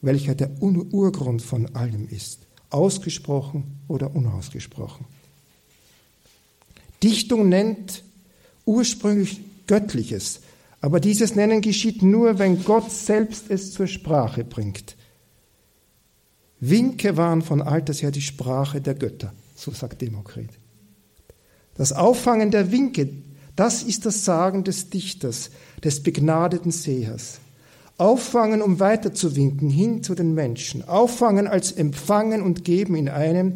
welcher 0.00 0.34
der 0.34 0.62
Urgrund 0.62 1.42
von 1.42 1.74
allem 1.74 2.08
ist, 2.08 2.46
ausgesprochen 2.70 3.80
oder 3.88 4.14
unausgesprochen. 4.14 5.04
Dichtung 7.02 7.48
nennt 7.48 8.02
ursprünglich 8.64 9.40
Göttliches, 9.66 10.40
aber 10.86 11.00
dieses 11.00 11.34
Nennen 11.34 11.62
geschieht 11.62 12.04
nur, 12.04 12.38
wenn 12.38 12.62
Gott 12.62 12.92
selbst 12.92 13.50
es 13.50 13.72
zur 13.72 13.88
Sprache 13.88 14.44
bringt. 14.44 14.94
Winke 16.60 17.16
waren 17.16 17.42
von 17.42 17.60
alters 17.60 18.02
her 18.02 18.12
die 18.12 18.22
Sprache 18.22 18.80
der 18.80 18.94
Götter, 18.94 19.32
so 19.56 19.72
sagt 19.72 20.00
Demokrit. 20.00 20.50
Das 21.74 21.92
Auffangen 21.92 22.52
der 22.52 22.70
Winke, 22.70 23.08
das 23.56 23.82
ist 23.82 24.06
das 24.06 24.24
Sagen 24.24 24.62
des 24.62 24.88
Dichters, 24.88 25.50
des 25.82 26.04
begnadeten 26.04 26.70
Sehers. 26.70 27.40
Auffangen, 27.98 28.62
um 28.62 28.78
weiterzuwinken 28.78 29.68
hin 29.68 30.04
zu 30.04 30.14
den 30.14 30.34
Menschen. 30.34 30.86
Auffangen 30.86 31.48
als 31.48 31.72
Empfangen 31.72 32.42
und 32.42 32.62
Geben 32.62 32.94
in 32.94 33.08
einem, 33.08 33.54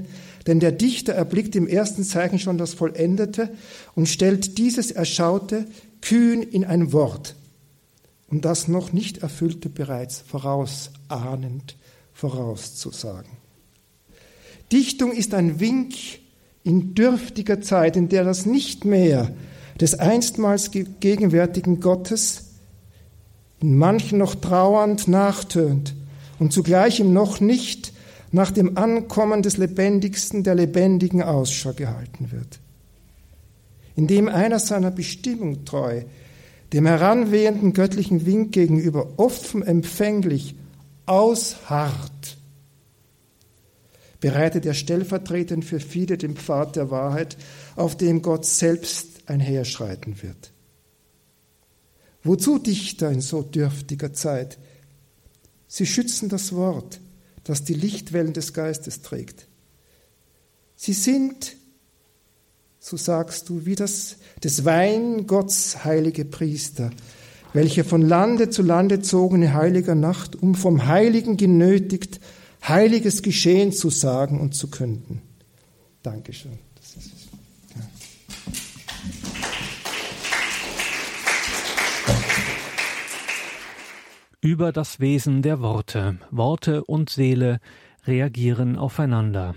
denn 0.50 0.60
der 0.60 0.72
Dichter 0.72 1.14
erblickt 1.14 1.54
im 1.54 1.68
ersten 1.68 2.02
Zeichen 2.02 2.38
schon 2.38 2.58
das 2.58 2.74
Vollendete 2.74 3.50
und 3.94 4.08
stellt 4.08 4.58
dieses 4.58 4.90
Erschaute 4.90 5.64
kühn 6.02 6.42
in 6.42 6.64
ein 6.64 6.92
Wort 6.92 7.36
um 8.30 8.40
das 8.40 8.68
noch 8.68 8.92
nicht 8.92 9.18
Erfüllte 9.18 9.68
bereits 9.68 10.20
vorausahnend 10.20 11.76
vorauszusagen. 12.12 13.30
Dichtung 14.72 15.12
ist 15.12 15.34
ein 15.34 15.58
Wink 15.58 15.94
in 16.62 16.94
dürftiger 16.94 17.60
Zeit, 17.60 17.96
in 17.96 18.08
der 18.08 18.24
das 18.24 18.46
nicht 18.46 18.84
mehr 18.84 19.32
des 19.80 19.98
einstmals 19.98 20.70
gegenwärtigen 20.70 21.80
Gottes 21.80 22.44
in 23.60 23.76
manchen 23.76 24.18
noch 24.18 24.36
trauernd 24.36 25.08
nachtönt 25.08 25.94
und 26.38 26.52
zugleich 26.52 27.00
im 27.00 27.12
noch 27.12 27.40
nicht 27.40 27.89
nach 28.32 28.50
dem 28.50 28.76
Ankommen 28.76 29.42
des 29.42 29.56
Lebendigsten 29.56 30.44
der 30.44 30.54
Lebendigen 30.54 31.22
Ausschau 31.22 31.72
gehalten 31.72 32.30
wird 32.30 32.60
indem 34.00 34.28
einer 34.28 34.58
seiner 34.58 34.90
Bestimmung 34.90 35.66
treu, 35.66 36.04
dem 36.72 36.86
heranwehenden 36.86 37.74
göttlichen 37.74 38.24
Wink 38.24 38.52
gegenüber 38.52 39.18
offen 39.18 39.62
empfänglich 39.62 40.54
ausharrt, 41.04 42.38
bereitet 44.20 44.64
er 44.64 44.72
stellvertretend 44.72 45.66
für 45.66 45.80
viele 45.80 46.16
den 46.16 46.36
Pfad 46.36 46.76
der 46.76 46.90
Wahrheit, 46.90 47.36
auf 47.76 47.94
dem 47.94 48.22
Gott 48.22 48.46
selbst 48.46 49.28
einherschreiten 49.28 50.22
wird. 50.22 50.52
Wozu 52.22 52.58
Dichter 52.58 53.10
in 53.10 53.20
so 53.20 53.42
dürftiger 53.42 54.14
Zeit? 54.14 54.56
Sie 55.68 55.86
schützen 55.86 56.30
das 56.30 56.54
Wort, 56.54 57.00
das 57.44 57.64
die 57.64 57.74
Lichtwellen 57.74 58.32
des 58.32 58.52
Geistes 58.52 59.02
trägt. 59.02 59.46
Sie 60.76 60.92
sind 60.92 61.56
so 62.80 62.96
sagst 62.96 63.48
du, 63.50 63.66
wie 63.66 63.74
das 63.74 64.16
des 64.42 64.64
Weingotts 64.64 65.84
heilige 65.84 66.24
Priester, 66.24 66.90
welche 67.52 67.84
von 67.84 68.00
Lande 68.00 68.48
zu 68.48 68.62
Lande 68.62 69.00
zogen 69.02 69.42
in 69.42 69.54
heiliger 69.54 69.94
Nacht, 69.94 70.34
um 70.42 70.54
vom 70.54 70.86
Heiligen 70.86 71.36
genötigt, 71.36 72.20
heiliges 72.66 73.22
Geschehen 73.22 73.72
zu 73.72 73.90
sagen 73.90 74.40
und 74.40 74.54
zu 74.54 74.68
künden. 74.70 75.20
Dankeschön. 76.02 76.58
Über 84.42 84.72
das 84.72 85.00
Wesen 85.00 85.42
der 85.42 85.60
Worte. 85.60 86.16
Worte 86.30 86.84
und 86.84 87.10
Seele 87.10 87.60
reagieren 88.06 88.78
aufeinander. 88.78 89.54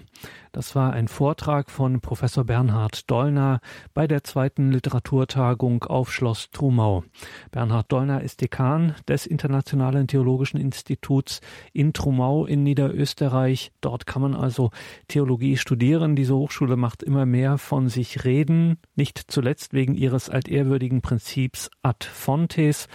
Das 0.51 0.75
war 0.75 0.91
ein 0.91 1.07
Vortrag 1.07 1.71
von 1.71 2.01
Professor 2.01 2.43
Bernhard 2.43 3.09
Dollner 3.09 3.61
bei 3.93 4.07
der 4.07 4.25
zweiten 4.25 4.73
Literaturtagung 4.73 5.85
auf 5.85 6.11
Schloss 6.11 6.51
Trumau. 6.51 7.05
Bernhard 7.51 7.93
Dollner 7.93 8.23
ist 8.23 8.41
Dekan 8.41 8.93
des 9.07 9.25
Internationalen 9.25 10.07
Theologischen 10.07 10.59
Instituts 10.59 11.39
in 11.71 11.93
Trumau 11.93 12.45
in 12.45 12.63
Niederösterreich. 12.63 13.71
Dort 13.79 14.05
kann 14.05 14.21
man 14.21 14.35
also 14.35 14.71
Theologie 15.07 15.55
studieren. 15.55 16.17
Diese 16.17 16.35
Hochschule 16.35 16.75
macht 16.75 17.03
immer 17.03 17.25
mehr 17.25 17.57
von 17.57 17.87
sich 17.87 18.25
reden, 18.25 18.79
nicht 18.97 19.31
zuletzt 19.31 19.71
wegen 19.71 19.95
ihres 19.95 20.29
altehrwürdigen 20.29 21.01
Prinzips 21.01 21.71
ad 21.83 22.05
fontes. 22.05 22.89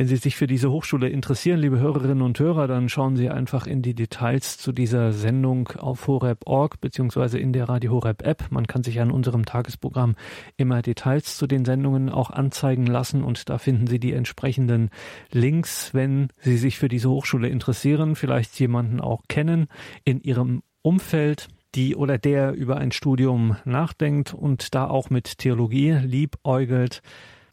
Wenn 0.00 0.08
Sie 0.08 0.16
sich 0.16 0.34
für 0.34 0.46
diese 0.46 0.70
Hochschule 0.70 1.10
interessieren, 1.10 1.60
liebe 1.60 1.78
Hörerinnen 1.78 2.22
und 2.22 2.38
Hörer, 2.38 2.66
dann 2.66 2.88
schauen 2.88 3.16
Sie 3.16 3.28
einfach 3.28 3.66
in 3.66 3.82
die 3.82 3.92
Details 3.92 4.56
zu 4.56 4.72
dieser 4.72 5.12
Sendung 5.12 5.68
auf 5.76 6.06
horeb.org 6.06 6.80
beziehungsweise 6.80 7.38
in 7.38 7.52
der 7.52 7.68
Radio 7.68 7.92
Horeb 7.92 8.22
App. 8.22 8.46
Man 8.48 8.66
kann 8.66 8.82
sich 8.82 8.98
an 9.02 9.10
unserem 9.10 9.44
Tagesprogramm 9.44 10.16
immer 10.56 10.80
Details 10.80 11.36
zu 11.36 11.46
den 11.46 11.66
Sendungen 11.66 12.08
auch 12.08 12.30
anzeigen 12.30 12.86
lassen 12.86 13.22
und 13.22 13.50
da 13.50 13.58
finden 13.58 13.88
Sie 13.88 14.00
die 14.00 14.14
entsprechenden 14.14 14.88
Links, 15.32 15.92
wenn 15.92 16.28
Sie 16.38 16.56
sich 16.56 16.78
für 16.78 16.88
diese 16.88 17.10
Hochschule 17.10 17.48
interessieren, 17.48 18.16
vielleicht 18.16 18.58
jemanden 18.58 19.00
auch 19.02 19.24
kennen 19.28 19.66
in 20.04 20.22
Ihrem 20.22 20.62
Umfeld, 20.80 21.48
die 21.74 21.94
oder 21.94 22.16
der 22.16 22.54
über 22.54 22.78
ein 22.78 22.92
Studium 22.92 23.56
nachdenkt 23.66 24.32
und 24.32 24.74
da 24.74 24.88
auch 24.88 25.10
mit 25.10 25.36
Theologie 25.36 25.90
liebäugelt 26.02 27.02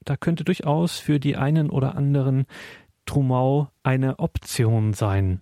da 0.10 0.18
könnte 0.18 0.43
durchaus 0.43 0.99
für 0.99 1.20
die 1.20 1.36
einen 1.36 1.70
oder 1.70 1.95
anderen 1.95 2.45
Trumau 3.05 3.70
eine 3.84 4.20
Option 4.20 4.93
sein. 4.93 5.41